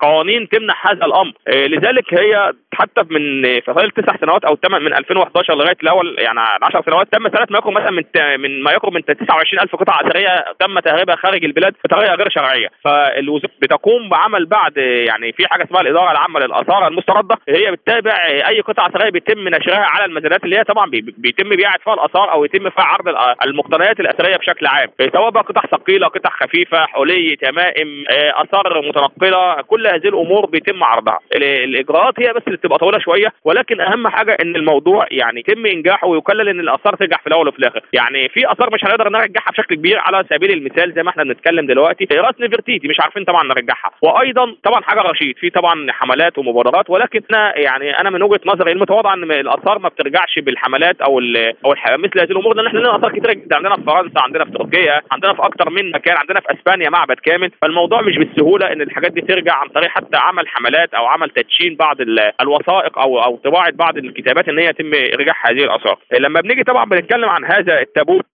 قوانين 0.00 0.48
تمنع 0.48 0.74
هذا 0.82 1.04
الأمر. 1.06 1.32
آه 1.48 1.66
لذلك 1.66 2.14
هي 2.14 2.52
حتى 2.74 3.02
من 3.10 3.42
في 3.60 3.72
خلال 3.74 3.90
تسع 3.90 4.16
سنوات 4.16 4.44
أو 4.44 4.56
ثمان 4.56 4.82
من 4.82 4.94
2011 4.94 5.54
لغاية 5.54 5.76
الأول 5.82 6.16
يعني 6.18 6.40
10 6.62 6.82
سنوات 6.86 7.08
تم 7.12 7.28
سنه 7.28 7.46
ما 7.50 7.58
يقرب 7.58 7.72
مثلا 7.72 7.90
من 7.90 8.04
من 8.40 8.62
ما 8.62 8.72
يقرب 8.72 8.92
من 8.92 9.04
29000 9.04 9.76
قطعة 9.76 10.00
أثرية 10.00 10.44
تم 10.58 10.78
تهريبها 10.80 11.16
خارج 11.16 11.44
البلاد 11.44 11.74
بطريقه 11.84 12.14
غير 12.14 12.28
شرعية. 12.30 12.68
فالوزارة 12.84 13.50
بتقوم 13.62 14.08
بعمل 14.08 14.46
بعد 14.46 14.76
يعني 14.76 15.32
في 15.32 15.46
حاجة 15.46 15.64
اسمها 15.64 15.80
الإدارة 15.80 16.10
العامة 16.10 16.40
للآثار 16.40 16.86
المستردة. 16.88 17.36
هي 17.48 17.70
بتتابع 17.72 18.12
أي 18.48 18.60
قطعة 18.60 18.88
أثرية 18.88 19.10
بيتم 19.10 19.48
نشرها 19.48 19.84
على 19.84 20.04
المزادات 20.04 20.44
اللي 20.44 20.58
هي 20.58 20.64
طبعا 20.64 20.90
بيتم 21.00 21.48
بيعه 21.48 21.78
فيها 21.84 21.94
الآثار 21.94 22.32
أو 22.32 22.44
يتم 22.44 22.70
فيها 22.70 22.84
عرض 22.84 23.08
المقتنيات 23.44 24.00
الأثرية 24.00 24.36
بشكل 24.36 24.66
عام. 24.66 24.88
سواء 25.12 25.30
بقى 25.30 25.42
قطع 25.42 25.62
ثقيلة 25.70 26.06
قطع 26.06 26.30
خفيفة 26.30 26.86
حلي 26.86 27.36
تمائم 27.36 28.04
آه، 28.10 28.42
آثار 28.42 28.82
متنقلة 28.88 29.62
كل 29.62 29.86
هذه 29.86 30.08
الأمور 30.08 30.46
بيتم 30.46 30.84
عرضها. 30.84 31.18
الإجراءات 31.36 32.14
هي 32.20 32.32
بس 32.32 32.42
اللي 32.46 32.56
بتبقى 32.58 32.78
طويلة 32.78 32.98
شوية 32.98 33.32
ولكن 33.44 33.80
أهم 33.80 34.08
حاجة 34.08 34.36
إن 34.42 34.56
الموضوع 34.56 35.06
يعني 35.10 35.40
يتم 35.40 35.66
إنجاحه 35.66 36.06
ويكلل 36.06 36.48
إن 36.48 36.60
الآثار 36.60 36.96
ترجع 36.96 37.16
في 37.16 37.26
الأول 37.26 37.48
وفي 37.48 37.58
الآخر. 37.58 37.80
يعني 37.92 38.28
في 38.28 38.52
آثار 38.52 38.74
مش 38.74 38.84
هنقدر 38.84 39.08
نرجعها 39.08 39.50
بشكل 39.50 39.74
كبير 39.74 39.98
على 39.98 40.24
سبيل 40.30 40.50
المثال 40.50 40.92
زي 40.92 41.02
ما 41.02 41.10
إحنا 41.10 41.24
بنتكلم 41.24 41.66
دلوقتي 41.66 42.04
راس 42.12 42.34
نفرتيتي 42.40 42.88
مش 42.88 43.00
عارفين 43.00 43.24
طبعا 43.24 43.42
نرجعها 43.44 43.90
وأيضا 44.02 44.54
طبعا 44.64 44.82
حاجة 44.82 45.00
رشيد 45.00 45.38
في 45.38 45.50
طبعا 45.50 45.86
حملات 45.92 46.38
ومبادرات 46.38 46.90
ولكن 46.90 47.20
أنا 47.30 47.58
يعني 47.58 48.00
أنا 48.00 48.10
من 48.10 48.22
وجهة 48.22 48.40
نظري 48.46 48.72
المتواضعة 48.72 49.14
إن 49.14 49.22
الآثار 49.32 49.78
ما 49.78 49.88
بترجعش 49.88 50.38
بالحملات 50.38 50.81
أو 51.02 51.18
أو 51.66 51.74
مثل 51.98 52.20
هذه 52.20 52.30
الأمور 52.30 52.56
لأن 52.56 52.66
إحنا 52.66 52.78
لنا 52.78 52.96
اثار 52.96 53.18
كتيرة 53.18 53.32
جدا. 53.32 53.56
عندنا 53.56 53.74
في 53.76 53.82
فرنسا 53.82 54.20
عندنا 54.20 54.44
في 54.44 54.50
تركيا 54.50 55.02
عندنا 55.12 55.34
في 55.34 55.42
أكثر 55.42 55.70
من 55.70 55.90
مكان 55.90 56.16
عندنا 56.16 56.40
في 56.40 56.46
إسبانيا 56.54 56.90
معبد 56.90 57.16
كامل. 57.16 57.50
فالموضوع 57.62 58.00
مش 58.02 58.16
بالسهولة 58.18 58.72
إن 58.72 58.80
الحاجات 58.80 59.12
دي 59.12 59.20
ترجع 59.20 59.54
عن 59.54 59.68
طريق 59.68 59.88
حتى 59.88 60.16
عمل 60.16 60.48
حملات 60.48 60.94
أو 60.94 61.06
عمل 61.06 61.30
تدشين 61.30 61.76
بعض 61.76 61.96
الوثائق 62.40 62.98
أو 62.98 63.22
أو 63.22 63.36
طباعه 63.36 63.70
بعض 63.72 63.96
الكتابات 63.96 64.48
إن 64.48 64.58
هي 64.58 64.66
يتم 64.66 64.90
ارجاع 64.94 65.34
هذه 65.44 65.64
الأثار. 65.64 65.98
لما 66.20 66.40
بنيجي 66.40 66.64
طبعا 66.64 66.84
بنتكلم 66.84 67.28
عن 67.28 67.44
هذا 67.44 67.80
التابوت 67.80 68.24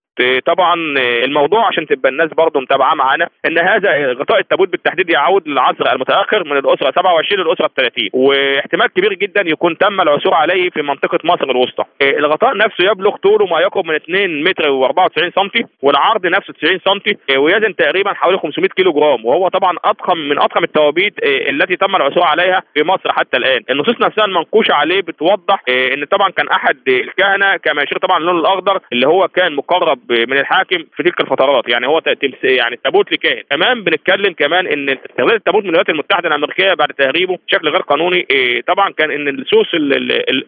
طبعا 0.45 0.73
الموضوع 1.23 1.67
عشان 1.67 1.85
تبقى 1.87 2.11
الناس 2.11 2.29
برضه 2.29 2.59
متابعة 2.59 2.93
معانا 2.95 3.29
إن 3.45 3.57
هذا 3.59 4.13
غطاء 4.13 4.39
التابوت 4.39 4.69
بالتحديد 4.69 5.09
يعود 5.09 5.47
للعصر 5.47 5.91
المتأخر 5.93 6.43
من 6.43 6.57
الأسرة 6.57 6.91
27 6.91 7.41
للأسرة 7.43 7.69
30 7.77 8.09
واحتمال 8.13 8.87
كبير 8.87 9.13
جدا 9.13 9.41
يكون 9.45 9.77
تم 9.77 10.01
العثور 10.01 10.33
عليه 10.33 10.69
في 10.69 10.81
منطقة 10.81 11.19
مصر 11.23 11.43
الوسطى. 11.43 11.83
الغطاء 12.01 12.57
نفسه 12.57 12.91
يبلغ 12.91 13.15
طوله 13.17 13.45
ما 13.45 13.59
يقرب 13.61 13.85
من 13.85 13.95
2 13.95 14.43
متر 14.43 14.63
و94 14.63 15.35
سم 15.35 15.49
والعرض 15.81 16.25
نفسه 16.27 16.53
90 16.53 16.79
سم 16.85 16.99
ويزن 17.37 17.75
تقريبا 17.75 18.13
حوالي 18.13 18.37
500 18.37 18.69
كيلو 18.69 18.93
جرام. 18.93 19.25
وهو 19.25 19.47
طبعا 19.47 19.77
أضخم 19.85 20.17
من 20.17 20.39
أضخم 20.39 20.63
التوابيت 20.63 21.13
التي 21.23 21.75
تم 21.75 21.95
العثور 21.95 22.23
عليها 22.23 22.61
في 22.73 22.83
مصر 22.83 23.11
حتى 23.11 23.37
الآن. 23.37 23.61
النصوص 23.69 23.95
نفسها 24.01 24.25
المنقوشة 24.25 24.73
عليه 24.73 25.01
بتوضح 25.01 25.63
إن 25.69 26.05
طبعا 26.05 26.29
كان 26.29 26.47
أحد 26.47 26.77
الكهنة 26.87 27.57
كما 27.57 27.83
يشير 27.83 27.97
طبعا 27.97 28.17
اللون 28.17 28.39
الأخضر 28.39 28.79
اللي 28.93 29.07
هو 29.07 29.27
كان 29.27 29.55
مقرب 29.55 29.99
من 30.09 30.37
الحاكم 30.37 30.83
في 30.95 31.03
تلك 31.03 31.21
الفترات. 31.21 31.69
يعني 31.69 31.87
هو 31.87 32.01
يعني 32.43 32.75
التابوت 32.75 33.11
لكاهن. 33.11 33.43
كمان 33.51 33.83
بنتكلم 33.83 34.33
كمان 34.33 34.67
إن 34.67 34.89
استغلال 34.89 35.35
التابوت 35.35 35.63
من 35.63 35.69
الولايات 35.69 35.89
المتحدة 35.89 36.27
الأمريكية 36.27 36.73
بعد 36.73 36.89
تهريبه 36.89 37.37
بشكل 37.47 37.69
غير 37.69 37.81
قانوني 37.81 38.25
إيه 38.31 38.61
طبعا 38.61 38.89
كان 38.89 39.11
إن 39.11 39.29
لصوص 39.29 39.67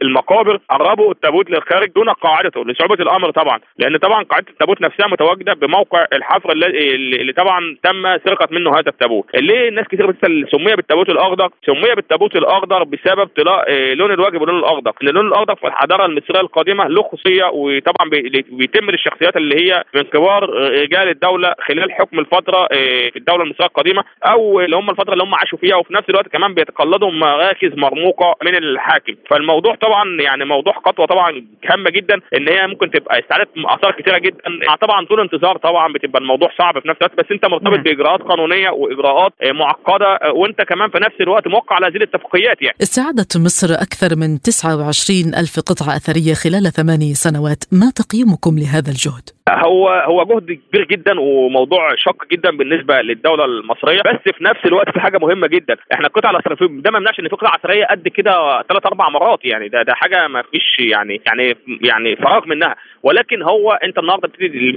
المقابر 0.02 0.60
قربوا 0.70 1.12
التابوت 1.12 1.50
للخارج 1.50 1.90
دون 1.96 2.10
قاعدته 2.10 2.66
لصعوبة 2.66 3.04
الأمر 3.04 3.32
طبعا. 3.32 3.60
لأن 3.78 3.98
طبعا 3.98 4.24
قاعدة 4.24 4.46
التابوت 4.50 4.82
نفسها 4.82 5.08
متواجدة 5.08 5.54
بموقع 5.54 6.06
الحفر 6.14 6.52
اللي, 6.52 7.34
طبعا 7.34 7.78
تم 7.84 8.18
سرقة 8.18 8.48
منه 8.52 8.72
هذا 8.74 8.90
التابوت. 8.90 9.26
ليه 9.36 9.70
الناس 9.70 9.86
كثير 9.88 10.12
بتسال 10.12 10.48
سمي 10.52 10.76
بالتابوت 10.76 11.10
الأخضر؟ 11.10 11.50
سمي 11.66 11.96
بالتابوت 11.96 12.36
الأخضر 12.36 12.84
بسبب 12.84 13.26
طلاء 13.38 13.68
إيه 13.68 13.94
لون 13.94 14.12
الواجب 14.12 14.40
باللون 14.40 14.60
الأخضر. 14.60 14.92
ان 15.04 15.08
اللون 15.08 15.28
الأخضر 15.28 15.56
في 15.56 15.68
الحضارة 15.68 16.06
المصرية 16.06 16.42
القديمة 16.42 16.88
له 16.88 17.04
خصوصيه 17.04 17.46
وطبعا 17.54 18.10
بيتم 18.50 18.90
للشخصيات 18.90 19.38
اللي 19.42 19.56
هي 19.62 19.84
من 19.96 20.02
كبار 20.02 20.50
رجال 20.84 21.10
الدولة 21.10 21.56
خلال 21.68 21.92
حكم 21.92 22.20
الفترة 22.20 22.68
آه، 22.72 23.10
في 23.10 23.16
الدولة 23.16 23.44
المصرية 23.44 23.68
القديمة 23.68 24.04
أو 24.26 24.60
اللي 24.60 24.76
هم 24.76 24.90
الفترة 24.90 25.14
اللي 25.14 25.24
هم 25.24 25.36
عاشوا 25.36 25.58
فيها 25.58 25.76
وفي 25.76 25.94
نفس 25.94 26.10
الوقت 26.10 26.28
كمان 26.28 26.54
بيتقلدوا 26.54 27.12
مراكز 27.12 27.72
مرموقة 27.76 28.36
من 28.46 28.56
الحاكم. 28.56 29.16
فالموضوع 29.30 29.76
طبعا 29.76 30.22
يعني 30.22 30.46
موضوع 30.46 30.74
خطوة 30.86 31.06
طبعا 31.06 31.46
هامة 31.70 31.90
جدا 31.90 32.16
إن 32.36 32.48
هي 32.48 32.68
ممكن 32.68 32.92
تبقى 32.92 33.20
استعادت 33.20 33.50
آثار 33.58 33.92
كثيره 33.92 34.18
جدا. 34.18 34.38
طبعا 34.82 35.06
طول 35.06 35.20
انتظار 35.20 35.58
طبعا 35.58 35.94
بتبقى 35.94 36.22
الموضوع 36.22 36.50
صعب 36.58 36.80
في 36.80 36.88
نفس 36.88 37.00
الوقت 37.02 37.18
بس 37.18 37.32
أنت 37.32 37.46
مرتبط 37.46 37.80
بإجراءات 37.80 38.22
قانونية 38.22 38.70
وإجراءات 38.70 39.34
آه، 39.44 39.52
معقدة 39.52 40.16
آه، 40.16 40.32
وأنت 40.34 40.62
كمان 40.62 40.90
في 40.90 41.00
نفس 41.00 41.22
الوقت 41.22 41.48
موقع 41.48 41.76
على 41.76 41.86
هذه 41.88 41.96
الاتفاقيات 41.96 42.62
يعني. 42.62 42.78
استعادة 42.82 43.28
مصر 43.36 43.74
أكثر 43.74 44.16
من 44.16 44.42
29 44.42 45.36
ألف 45.36 45.60
قطعة 45.60 45.96
أثرية 45.96 46.34
خلال 46.34 46.72
ثماني 46.72 47.14
سنوات 47.14 47.64
ما 47.72 47.92
تقييمكم 47.96 48.60
لهذا 48.60 48.90
الجهد؟ 48.90 49.30
هو 49.66 49.90
هو 49.90 50.24
جهد 50.26 50.52
كبير 50.52 50.86
جدا 50.86 51.20
وموضوع 51.20 51.96
شق 51.96 52.26
جدا 52.32 52.58
بالنسبة 52.58 53.02
للدولة 53.02 53.46
المصرية. 53.46 54.02
بس 54.02 54.34
في 54.36 54.44
نفس 54.44 54.66
الوقت 54.66 54.90
في 54.90 55.00
حاجة 55.00 55.18
مهمة 55.18 55.48
جدا. 55.48 55.76
إحنا 55.94 56.08
القطع 56.08 56.30
الاثريه 56.30 56.68
ده 56.70 56.92
ما 56.92 56.98
يمنعش 56.98 57.20
إن 57.20 57.28
في 57.28 57.36
قطع 57.36 57.56
اثريه 57.56 57.86
قد 57.86 58.08
كده 58.08 58.62
ثلاث 58.62 58.86
أربع 58.86 59.10
مرات 59.10 59.46
يعني. 59.46 59.68
ده 59.70 59.82
ده 59.82 59.94
حاجة 59.94 60.28
ما 60.28 60.42
فيش 60.42 60.80
يعني 60.80 61.22
يعني 61.28 61.56
يعني 61.82 62.16
فراغ 62.16 62.48
منها. 62.48 62.76
ولكن 63.04 63.42
هو 63.42 63.72
أنت 63.72 63.98
النهارده 64.00 64.28
بتبتدي 64.28 64.72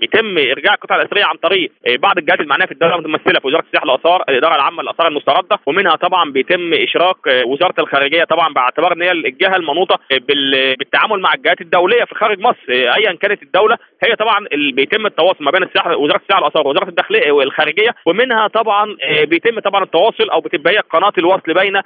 بيتم 0.00 0.38
إرجاع 0.38 0.74
القطع 0.74 0.96
الاثريه 0.96 1.24
عن 1.24 1.36
طريق 1.36 1.72
بعض 1.88 2.18
الجهات 2.18 2.40
المعنية 2.40 2.66
في 2.66 2.72
الدولة 2.72 2.94
المتمثلة 2.94 3.40
في 3.40 3.46
وزارة 3.46 3.62
السياحة 3.62 3.86
والآثار 3.86 4.22
الإدارة 4.28 4.54
العامة 4.54 4.82
للآثار 4.82 5.08
المستردة. 5.08 5.58
ومنها 5.66 5.96
طبعا 5.96 6.30
بيتم 6.32 6.74
إشراك 6.74 7.16
وزارة 7.46 7.74
الخارجية 7.78 8.24
طبعا 8.24 8.52
باعتبار 8.52 8.92
إن 8.92 9.02
هي 9.02 9.12
الجهة 9.12 9.56
المنوطة 9.56 9.98
بالتعامل 10.28 11.20
مع 11.20 11.34
الجهات 11.34 11.60
الدولية 11.60 12.04
في 12.04 12.14
خارج 12.14 12.40
مصر. 12.40 12.68
ايا 12.70 13.12
كانت 13.12 13.42
الدولة 13.42 13.78
هي 14.04 14.11
هي 14.12 14.16
طبعا 14.16 14.46
بيتم 14.72 15.06
التواصل 15.06 15.44
ما 15.44 15.50
بين 15.50 15.62
السياحه 15.62 15.96
وزارة 15.96 16.20
السياحه 16.22 16.42
والآثار 16.42 16.66
ووزاره 16.66 16.88
الداخلية 16.88 17.32
والخارجية 17.32 17.94
ومنها 18.06 18.46
طبعا 18.46 18.96
بيتم 19.24 19.60
طبعا 19.60 19.84
التواصل 19.84 20.30
أو 20.30 20.40
بتبقى 20.40 20.74
هي 20.74 20.78
قناة 20.78 21.12
الوصل 21.18 21.54
بين 21.54 21.76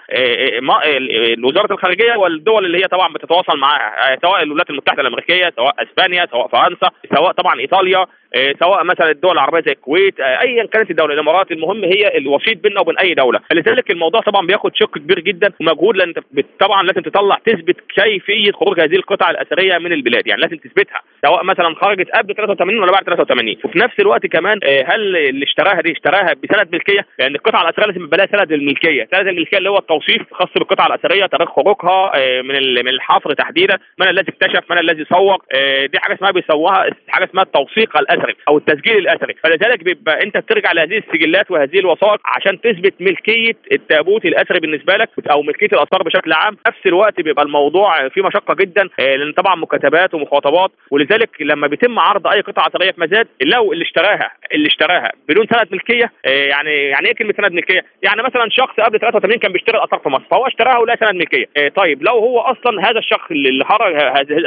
وزارة 1.44 1.72
الخارجية 1.72 2.16
والدول 2.16 2.66
اللي 2.66 2.78
هي 2.78 2.88
طبعا 2.88 3.12
بتتواصل 3.12 3.58
معاها 3.58 4.18
سواء 4.22 4.42
الولايات 4.42 4.70
المتحدة 4.70 5.00
الأمريكية 5.02 5.52
سواء 5.56 5.74
إسبانيا 5.82 6.26
سواء 6.30 6.48
فرنسا 6.48 6.90
سواء 7.14 7.32
طبعا 7.32 7.60
إيطاليا 7.60 8.06
آه، 8.34 8.54
سواء 8.60 8.84
مثلا 8.84 9.10
الدول 9.10 9.32
العربية 9.32 9.60
زي 9.60 9.72
الكويت 9.72 10.20
آه، 10.20 10.40
ايا 10.40 10.66
كانت 10.66 10.90
الدولة 10.90 11.14
الإمارات 11.14 11.52
المهم 11.52 11.84
هي 11.84 12.18
الوسيط 12.18 12.62
بيننا 12.62 12.80
وبين 12.80 12.98
أي 12.98 13.14
دولة. 13.14 13.40
لذلك 13.52 13.90
الموضوع 13.90 14.20
طبعا 14.20 14.46
بياخد 14.46 14.70
شق 14.74 14.98
كبير 14.98 15.20
جدا 15.20 15.52
ومجهود 15.60 15.96
لأن 15.96 16.14
طبعا 16.60 16.82
لازم 16.82 17.00
تطلع 17.00 17.38
تثبت 17.46 17.76
كيفية 17.94 18.52
خروج 18.52 18.80
هذه 18.80 18.96
القطع 18.96 19.30
الأثرية 19.30 19.78
من 19.78 19.92
البلاد 19.92 20.26
يعني 20.26 20.40
لازم 20.40 20.56
تثبتها 20.56 21.02
سواء 21.26 21.44
مثلا 21.44 21.74
خرجت 21.74 22.05
قبل 22.14 22.34
83 22.34 22.78
ولا 22.78 22.92
بعد 22.92 23.04
83 23.04 23.56
وفي 23.64 23.78
نفس 23.78 24.00
الوقت 24.00 24.26
كمان 24.26 24.58
آه، 24.64 24.84
هل 24.88 25.16
اللي 25.16 25.44
اشتراها 25.44 25.80
دي 25.80 25.92
اشتراها 25.92 26.34
بسند 26.42 26.68
ملكية؟ 26.72 27.06
لأن 27.18 27.34
القطعة 27.34 27.62
الأثرية 27.62 27.86
لازم 27.86 28.04
يبقى 28.04 28.18
لها 28.18 28.26
سند 28.26 28.52
الملكية. 28.52 29.08
سند 29.12 29.26
الملكية 29.28 29.58
اللي 29.58 29.70
هو 29.70 29.78
التوصيف 29.78 30.22
خاص 30.32 30.48
بالقطعة 30.54 30.86
الأثرية 30.86 31.26
تاريخ 31.26 31.48
خروجها 31.48 32.12
من 32.42 32.74
من 32.74 32.88
الحفر 32.88 33.32
تحديدا 33.34 33.78
من 34.00 34.08
الذي 34.08 34.28
اكتشف 34.28 34.70
من 34.70 34.78
الذي 34.78 35.04
سوق. 35.04 35.44
دي 35.92 35.98
حاجة 35.98 36.14
اسمها 36.14 36.30
بيسووها 36.30 36.86
حاجة 37.08 37.24
اسمها 37.24 37.42
التوثيق 37.44 37.96
الأثري 37.96 38.34
أو 38.48 38.58
التسجيل 38.58 38.96
الأثري. 38.98 39.34
فلذلك 39.44 39.84
بيبقى 39.84 40.22
أنت 40.22 40.36
بترجع 40.36 40.72
لهذه 40.72 40.98
السجلات 40.98 41.50
وهذه 41.50 41.78
الوثائق 41.78 42.20
عشان 42.24 42.60
تثبت 42.60 42.94
ملكية 43.00 43.56
التابوت 43.72 44.24
الأثري 44.24 44.60
بالنسبة 44.60 44.96
لك 44.96 45.08
أو 45.30 45.42
ملكية 45.42 45.66
الأثار 45.72 46.02
بشكل 46.02 46.32
عام. 46.32 46.56
نفس 46.68 46.86
الوقت 46.86 47.20
بيبقى 47.20 47.44
الموضوع 47.44 48.08
فيه 48.08 48.22
مشقة 48.22 48.54
جدا 48.54 48.88
آه، 49.00 49.16
لأن 49.16 49.32
طبعا 49.32 49.54
مكاتبات 49.54 50.14
ومخاطبات. 50.14 50.70
ولذلك 50.90 51.30
لما 51.40 51.66
بيتم 51.66 51.95
عرض 51.98 52.26
أي 52.26 52.40
قطعة 52.40 52.66
اثريه 52.66 52.90
في 52.90 53.00
مزاد 53.00 53.28
لو 53.42 53.72
اللي 53.72 53.84
اشتراها 53.84 54.30
اللي 54.54 54.66
اشتراها 54.66 55.12
بدون 55.28 55.46
سند 55.46 55.68
ملكية 55.72 56.12
آه، 56.26 56.28
يعني 56.46 56.74
يعني 56.74 57.06
إيه 57.08 57.14
كلمة 57.14 57.34
سند 57.36 57.52
ملكية؟ 57.52 57.84
يعني 58.02 58.22
مثلا 58.22 58.48
شخص 58.50 58.80
قبل 58.80 58.98
83 58.98 59.38
كان 59.38 59.52
بيشتري 59.52 59.78
الأثار 59.78 60.00
في 60.00 60.08
مصر 60.08 60.24
فهو 60.30 60.46
اشتراها 60.46 60.78
ولا 60.78 60.96
سند 61.00 61.14
ملكية. 61.14 61.46
آه، 61.56 61.68
طيب 61.68 62.02
لو 62.02 62.12
هو 62.12 62.40
أصلا 62.40 62.90
هذا 62.90 62.98
الشخص 62.98 63.30
اللي 63.30 63.64
خرج 63.64 63.94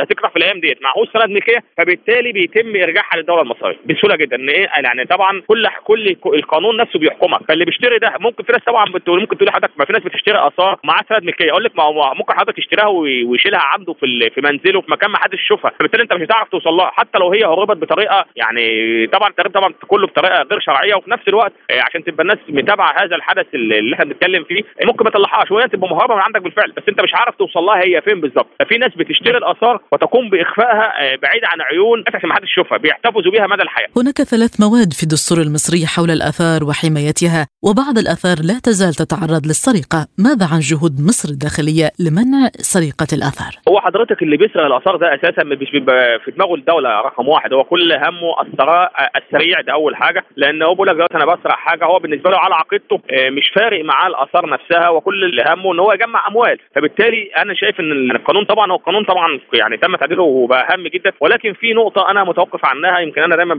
هتكره 0.01 0.27
في 0.27 0.35
الأيام 0.35 0.59
ديت 0.59 0.81
معهوش 0.81 1.07
سند 1.13 1.29
ملكية؟ 1.29 1.63
فبالتالي 1.77 2.31
بيتم 2.31 2.75
إرجاعها 2.75 3.17
للدولة 3.17 3.41
المصرية 3.41 3.77
بسهولة 3.85 4.15
جدا. 4.15 4.35
إن 4.35 4.49
إيه؟ 4.49 4.69
يعني 4.83 5.05
طبعا 5.05 5.41
كل 5.47 5.67
كل 5.83 6.15
القانون 6.25 6.77
نفسه 6.77 6.99
بيحكمك 6.99 7.39
فاللي 7.47 7.65
بيشتري 7.65 7.99
ده 7.99 8.13
ممكن 8.19 8.43
في 8.43 8.51
ناس 8.51 8.61
طبعا 8.61 8.85
بتقول 8.85 9.19
ممكن 9.19 9.37
تقول 9.37 9.47
لحضرتك 9.49 9.73
ما 9.79 9.85
في 9.85 9.93
ناس 9.93 10.01
بتشتري 10.01 10.47
آثار 10.47 10.79
معاه 10.83 11.03
سند 11.09 11.23
ملكية. 11.23 11.51
أقول 11.51 11.63
لك 11.63 11.77
ما 11.77 11.83
هو 11.83 12.13
ممكن 12.15 12.33
حضرتك 12.33 12.59
يشتريها 12.59 12.87
ويشيلها 12.87 13.59
عنده 13.59 13.93
في 13.93 14.29
في 14.35 14.41
منزله 14.41 14.81
في 14.81 14.91
مكان 14.91 15.11
ما 15.11 15.17
حدش 15.17 15.39
يشوفها. 15.41 15.71
فبالتالي 15.79 16.03
أنت 16.03 16.13
مش 16.13 16.21
هتعرف 16.21 16.49
توصل 16.49 16.69
لها 16.69 16.91
حتى 16.93 17.19
لو 17.19 17.31
هي 17.31 17.38
هربت 17.47 17.77
بطريقة 17.77 18.25
يعني 18.35 18.63
طبعا 19.07 19.29
التهريب 19.29 19.51
طبعا 19.53 19.73
كله 19.87 20.07
بطريقة 20.07 20.41
غير 20.51 20.59
شرعية 20.59 20.95
وفي 20.95 21.11
نفس 21.11 21.27
الوقت 21.27 21.53
آه، 21.71 21.81
عشان 21.81 22.03
تبقى 22.03 22.23
الناس 22.23 22.37
متابعة 22.49 23.03
هذا 23.03 23.15
الحدث 23.15 23.45
اللي 23.53 23.93
إحنا 23.93 24.05
بنتكلم 24.05 24.43
فيه 24.43 24.61
ممكن 24.83 25.03
ما 25.05 25.09
تطلعهاش 25.11 25.51
وهي 25.51 25.67
تبقى 25.67 25.89
مهربة 25.89 26.15
من 26.15 26.21
عندك 26.21 26.41
بالفعل 26.41 26.71
بس 26.71 26.83
أنت 26.89 27.01
مش 27.01 27.11
عارف 27.15 27.35
توصل 27.35 27.59
لها 27.59 27.79
هي 27.85 28.01
فين 28.01 28.21
بالظبط. 28.21 28.47
ففي 28.59 28.77
ناس 28.77 28.91
بتشتري 28.97 29.37
الآثار 29.37 29.81
وتقوم 29.91 30.29
بإخفائها 30.29 30.87
آه، 31.01 31.15
بعيد 31.15 31.43
عن 31.45 31.61
عيون 31.61 32.03
عشان 32.15 32.29
ما 32.29 32.35
حدش 32.35 32.49
يشوفها 32.51 32.77
بيحتفظوا 32.77 33.31
بها 33.31 33.47
مدى 33.47 33.61
الحياة. 33.63 33.87
هناك 33.97 34.17
ثلاث 34.21 34.61
مواد 34.61 34.93
في 34.93 35.03
الدستور 35.03 35.37
المصري 35.37 35.85
حول 35.87 36.11
الآثار 36.11 36.63
وحمايتها 36.63 37.47
وبعض 37.63 37.97
الآثار 37.97 38.37
لا 38.49 38.59
تزال 38.63 38.93
تتعرض 38.93 39.43
للسرقة. 39.45 40.07
ماذا 40.17 40.45
عن 40.53 40.59
جهود 40.59 40.93
مصر 41.09 41.29
الداخلية 41.29 41.87
لمنع 41.99 42.41
سرقة 42.73 43.07
الآثار؟ 43.17 43.53
هو 43.69 43.79
حضرتك 43.79 44.23
اللي 44.23 44.37
بيسرق 44.37 44.65
الآثار 44.65 44.95
ده 44.95 45.15
أساسا 45.15 45.43
مش 45.43 45.71
بيبقى 45.71 46.19
في 46.25 46.31
دماغه 46.31 46.55
الدولة 46.55 46.89
رقم 47.01 47.28
واحد. 47.29 47.53
هو 47.53 47.63
كل 47.63 47.93
همه 47.93 48.41
الثراء 48.41 48.91
السريع 49.15 49.61
ده 49.61 49.73
أول 49.73 49.95
حاجة. 49.95 50.23
لأن 50.35 50.63
هو 50.63 50.73
بيقول 50.73 50.87
لك 50.87 50.93
دلوقتي 50.95 51.17
أنا 51.17 51.25
بسرق 51.25 51.55
حاجة. 51.55 51.85
هو 51.85 51.99
بالنسبة 51.99 52.29
له 52.31 52.37
على 52.37 52.55
عقيدته 52.55 53.01
آه، 53.11 53.29
مش 53.29 53.51
فارق 53.55 53.83
معاه 53.85 54.07
الآثار 54.07 54.49
نفسها 54.49 54.89
وكل 54.89 55.23
اللي 55.23 55.43
همه 55.47 55.73
إن 55.73 55.79
هو 55.79 55.93
يجمع 55.93 56.27
أموال. 56.27 56.59
فبالتالي 56.75 57.31
أنا 57.37 57.53
شايف 57.53 57.79
إن 57.79 58.11
القانون 58.11 58.45
طبعا 58.45 58.71
هو 58.71 58.75
القانون 58.75 59.03
طبعا 59.03 59.39
يعني 59.53 59.77
تم 59.77 59.95
تعديله 59.95 60.23
وبقى 60.23 60.67
هام 60.73 60.87
جدا. 60.87 61.11
ولكن 61.19 61.53
في 61.53 61.73
نقطة 61.73 62.11
أنا 62.11 62.23
متوقف 62.23 62.65
عنها 62.65 62.99
يمكن 62.99 63.21
أنا 63.21 63.35
دايما 63.35 63.55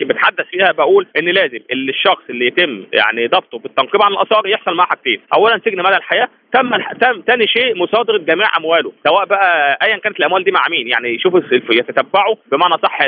بتحدث 0.00 0.46
فيها 0.50 0.72
بقول 0.72 1.06
إن 1.18 1.24
لازم 1.24 1.58
اللي 1.70 1.90
الشخص 1.90 2.22
اللي 2.30 2.46
يتم 2.46 2.84
يعني 2.92 3.26
ضبطه 3.26 3.58
بالتنقيب 3.58 4.02
عن 4.02 4.12
الآثار 4.12 4.46
يحصل 4.46 4.74
معاه 4.74 4.86
حاجتين. 4.86 5.20
اولا 5.34 5.60
سجن 5.64 5.82
مدى 5.82 5.96
الحياة. 5.96 6.28
تم 6.52 6.70
تم 7.00 7.22
ثاني 7.26 7.46
شيء 7.46 7.76
مصادرة 7.76 8.18
جميع 8.18 8.56
أمواله 8.58 8.92
سواء 9.08 9.24
بقى 9.24 9.78
ايا 9.82 9.96
كانت 9.96 10.20
الأموال 10.20 10.44
دي 10.44 10.50
مع 10.50 10.64
مين. 10.70 10.88
يعني 10.88 11.08
يشوفوا 11.14 11.40
يتتبعوا 11.70 12.36
بمعنى 12.52 12.74
صح 12.82 12.99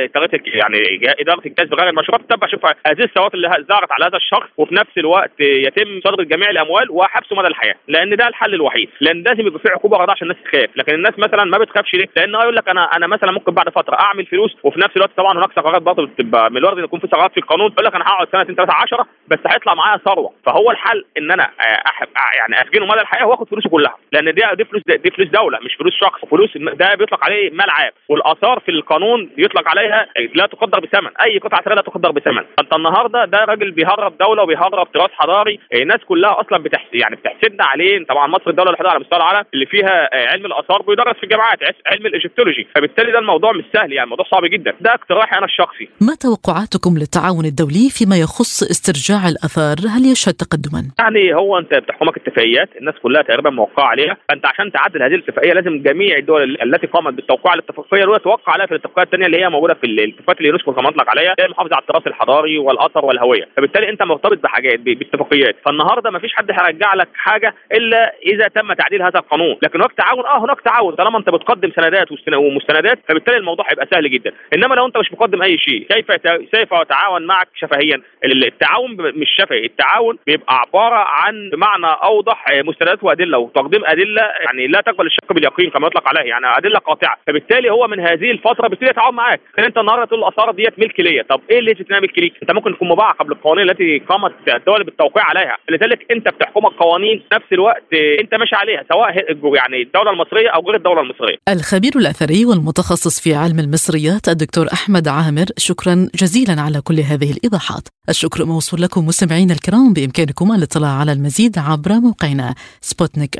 يعني 0.46 0.78
إدارة 1.20 1.42
الكسب 1.46 1.74
غير 1.74 1.88
المشروع 1.88 2.18
تتبع 2.18 2.46
شوف 2.46 2.66
هذه 2.66 3.02
الثروات 3.02 3.34
اللي 3.34 3.48
ظهرت 3.48 3.92
على 3.92 4.04
هذا 4.04 4.16
الشخص 4.16 4.48
وفي 4.56 4.74
نفس 4.74 4.98
الوقت 4.98 5.30
يتم 5.40 5.98
مصادره 5.98 6.24
جميع 6.24 6.50
الأموال 6.50 6.90
وحبسه 6.90 7.36
مدى 7.36 7.48
الحياة 7.48 7.74
لأن 7.88 8.16
ده 8.16 8.28
الحل 8.28 8.54
الوحيد 8.54 8.88
لأن 9.00 9.22
لازم 9.22 9.46
يبقى 9.46 9.58
في 9.60 9.68
عقوبه 9.68 9.96
غدا 9.96 10.12
عشان 10.12 10.30
الناس 10.30 10.44
تخاف 10.44 10.70
لكن 10.76 10.94
الناس 10.94 11.18
مثلا 11.18 11.44
ما 11.44 11.58
بتخافش 11.58 11.94
ليه؟ 11.94 12.06
لأن 12.16 12.34
يقول 12.34 12.56
لك 12.56 12.68
أنا 12.68 12.84
أنا 12.96 13.06
مثلا 13.06 13.32
ممكن 13.32 13.52
بعد 13.54 13.68
فترة 13.68 13.96
أعمل 14.00 14.26
فلوس 14.26 14.56
وفي 14.62 14.80
نفس 14.80 14.96
الوقت 14.96 15.10
طبعا 15.16 15.32
هناك 15.38 15.52
ثغرات 15.52 15.82
برضه 15.82 16.06
بتبقى 16.06 16.50
من 16.50 16.56
الوارد 16.56 16.78
ان 16.78 16.84
يكون 16.84 17.00
في 17.00 17.06
ثغرات 17.06 17.30
في 17.32 17.36
القانون 17.40 17.72
يقول 17.72 17.84
لك 17.86 17.94
أنا 17.94 18.04
هقعد 18.04 18.28
سنتين 18.32 18.54
ثلاثة 18.54 18.72
10 18.74 19.06
بس 19.28 19.38
هيطلع 19.46 19.74
معايا 19.74 19.98
ثروة. 20.04 20.32
فهو 20.46 20.70
الحل 20.70 21.04
إن 21.18 21.30
أنا 21.30 21.50
أحب 21.86 22.08
يعني 22.38 22.62
اسجنه 22.68 22.86
مدى 22.86 23.00
الحياة 23.00 23.26
وآخد 23.26 23.48
فلوسه 23.48 23.70
كلها 23.70 23.96
لأن 24.12 24.34
دي 24.34 24.42
دي 24.54 24.64
فلوس 24.64 24.82
دي 24.86 25.10
فلوس 25.10 25.28
دولة 25.28 25.58
مش 25.58 25.74
فلوس 25.74 25.92
شخص. 26.00 26.24
فلوس 26.24 26.56
ده 26.56 26.94
بيطلق 26.94 27.24
عليه 27.24 27.50
مال 27.50 27.70
عام 27.70 27.90
والآثار 28.08 28.60
في 28.60 28.70
القانون 28.70 29.30
يطلق 29.38 29.68
عليها 29.82 30.06
لا 30.34 30.46
تقدر 30.46 30.80
بثمن. 30.80 31.10
أي 31.24 31.38
قطعة 31.38 31.62
ثريه 31.62 31.74
لا 31.74 31.82
تقدر 31.82 32.10
بثمن. 32.10 32.44
أنت 32.60 32.72
النهارده 32.74 33.24
ده 33.24 33.38
راجل 33.38 33.70
بيهرب 33.70 34.18
دولة 34.18 34.42
وبيهرب 34.42 34.92
تراث 34.92 35.10
حضاري 35.12 35.58
الناس 35.74 36.00
كلها 36.08 36.40
أصلا 36.40 36.58
بتحس 36.58 36.88
يعني 36.92 37.16
بتحسدنا 37.16 37.64
عليه. 37.64 38.06
طبعا 38.06 38.26
مصر 38.26 38.50
الدولة 38.50 38.68
الوحيدة 38.70 38.90
على 38.90 39.00
مستوى 39.00 39.18
العالم 39.18 39.44
اللي 39.54 39.66
فيها 39.66 40.08
علم 40.32 40.46
الآثار 40.46 40.82
بيدرس 40.82 41.16
في 41.16 41.22
الجامعات 41.24 41.58
علم 41.86 42.06
الإيجيبتولوجي. 42.06 42.66
فبالتالي 42.74 43.12
ده 43.12 43.18
الموضوع 43.18 43.52
مش 43.52 43.64
سهل 43.72 43.92
يعني 43.92 44.04
الموضوع 44.04 44.26
صعب 44.30 44.44
جدا. 44.44 44.72
ده 44.80 44.90
اقتراحي 44.94 45.38
أنا 45.38 45.46
الشخصي. 45.46 45.88
ما 46.00 46.14
توقعاتكم 46.14 46.94
للتعاون 46.98 47.44
الدولي 47.44 47.90
فيما 47.90 48.16
يخص 48.16 48.62
استرجاع 48.62 49.28
الآثار؟ 49.28 49.76
هل 49.94 50.02
يشهد 50.12 50.34
تقدما؟ 50.34 50.82
يعني 50.98 51.34
هو 51.34 51.58
أنت 51.58 51.74
بتحكمك 51.74 52.16
اتفاقيات 52.16 52.68
الناس 52.80 52.94
كلها 53.02 53.22
تقريبا 53.22 53.50
موقعة 53.50 53.86
عليها. 53.86 54.16
فانت 54.28 54.46
عشان 54.46 54.72
تعدل 54.72 55.02
هذه 55.02 55.14
الاتفاقية 55.14 55.52
لازم 55.52 55.82
جميع 55.82 56.16
الدول 56.16 56.62
التي 56.62 56.86
قامت 56.86 57.14
بالتوقيع 57.14 57.52
على 57.52 57.58
الاتفاقيه 57.60 58.02
الأولى 58.02 58.18
توقع 58.18 58.52
عليها 58.52 58.66
في 58.66 58.72
الاتفاقات 58.72 59.06
الثانية 59.06 59.26
اللي 59.26 59.44
هي 59.44 59.48
موجودة 59.48 59.71
في 59.74 59.84
الاتفاقات 59.84 60.38
اللي 60.38 60.48
يونسكو 60.48 60.72
كما 60.72 60.88
أطلق 60.88 61.10
عليها 61.10 61.34
هي 61.40 61.44
المحافظه 61.44 61.74
على 61.74 61.82
التراث 61.82 62.06
الحضاري 62.06 62.58
والأثر 62.58 63.04
والهوية. 63.04 63.48
فبالتالي 63.56 63.88
أنت 63.88 64.02
مرتبط 64.02 64.38
بحاجات 64.42 64.80
باتفاقيات. 64.80 65.56
فالنهاردة 65.64 66.10
ما 66.10 66.18
فيش 66.18 66.34
حد 66.34 66.50
هيرجع 66.50 66.94
لك 66.94 67.08
حاجة 67.14 67.54
إلا 67.72 68.14
إذا 68.26 68.48
تم 68.48 68.72
تعديل 68.72 69.02
هذا 69.02 69.18
القانون. 69.18 69.56
لكن 69.62 69.78
هناك 69.78 69.92
تعاون 69.92 70.26
آه 70.26 70.44
هناك 70.44 70.60
تعاون. 70.60 70.94
طالما 70.94 71.18
أنت 71.18 71.30
بتقدم 71.30 71.72
سندات 71.76 72.08
ومستندات 72.36 72.98
فبالتالي 73.08 73.36
الموضوع 73.36 73.66
هيبقى 73.70 73.86
سهل 73.90 74.10
جدا. 74.10 74.32
إنما 74.54 74.74
لو 74.74 74.86
أنت 74.86 74.98
مش 74.98 75.12
مقدم 75.12 75.42
أي 75.42 75.58
شيء 75.58 75.86
كيف 75.90 76.12
كيف 76.54 76.74
أتعاون 76.74 77.26
معك 77.26 77.48
شفهيا؟ 77.54 78.02
التعاون 78.24 78.96
مش 79.00 79.30
شفهي. 79.38 79.64
التعاون 79.64 80.18
بيبقى 80.26 80.54
عبارة 80.54 81.04
عن 81.08 81.50
بمعنى 81.52 81.86
أوضح 81.86 82.44
مستندات 82.64 83.04
وأدلة 83.04 83.38
وتقديم 83.38 83.84
أدلة. 83.84 84.22
يعني 84.44 84.66
لا 84.66 84.80
تقبل 84.80 85.06
الشك 85.06 85.32
باليقين 85.32 85.70
كما 85.70 85.86
يطلق 85.86 86.08
عليه. 86.08 86.30
يعني 86.30 86.46
أدلة 86.56 86.78
قاطعة. 86.78 87.16
فبالتالي 87.26 87.70
هو 87.70 87.86
من 87.86 88.00
هذه 88.00 88.30
الفترة 88.30 88.68
بيبتدي 88.68 88.90
يتعاون 88.90 89.14
معاك. 89.14 89.40
لأن 89.62 89.68
أنت 89.68 89.78
النهارده 89.78 90.04
تقول 90.04 90.20
الاثار 90.24 90.50
ديت 90.52 90.78
ملك 90.78 91.00
ليا. 91.00 91.22
طب 91.30 91.40
إيه 91.50 91.58
اللي 91.58 91.74
تتنام 91.74 92.02
ملك 92.02 92.18
ليك 92.18 92.32
أنت 92.42 92.50
ممكن 92.52 92.74
تكون 92.74 92.88
مباعه 92.88 93.12
قبل 93.12 93.32
القوانين 93.32 93.70
التي 93.70 93.98
قامت 93.98 94.32
الدول 94.48 94.84
بالتوقيع 94.84 95.24
عليها. 95.24 95.56
لذلك 95.70 96.06
أنت 96.10 96.28
بتحكمك 96.28 96.72
قوانين 96.72 97.22
نفس 97.32 97.46
الوقت 97.52 97.82
أنت 98.20 98.34
ماشي 98.34 98.54
عليها 98.54 98.84
سواء 98.92 99.08
يعني 99.56 99.82
الدولة 99.82 100.10
المصرية 100.10 100.48
أو 100.48 100.60
غير 100.66 100.76
الدولة 100.76 101.00
المصرية. 101.00 101.36
الخبير 101.48 101.92
الأثري 101.96 102.44
والمتخصص 102.44 103.20
في 103.20 103.34
علم 103.34 103.58
المصريات 103.58 104.28
الدكتور 104.28 104.66
أحمد 104.72 105.08
عامر 105.08 105.46
شكرا 105.56 106.08
جزيلا 106.14 106.60
على 106.62 106.80
كل 106.80 107.00
هذه 107.00 107.30
الإيضاحات. 107.32 107.88
الشكر 108.08 108.44
موصول 108.44 108.82
لكم 108.82 109.06
مستمعينا 109.06 109.52
الكرام 109.54 109.92
بإمكانكم 109.92 110.52
الاطلاع 110.52 110.90
على 111.00 111.12
المزيد 111.12 111.58
عبر 111.58 111.92
موقعنا 111.92 112.54
سبوتنيك 112.80 113.36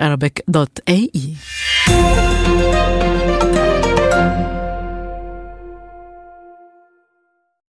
دوت 0.48 0.78
اي 0.88 1.10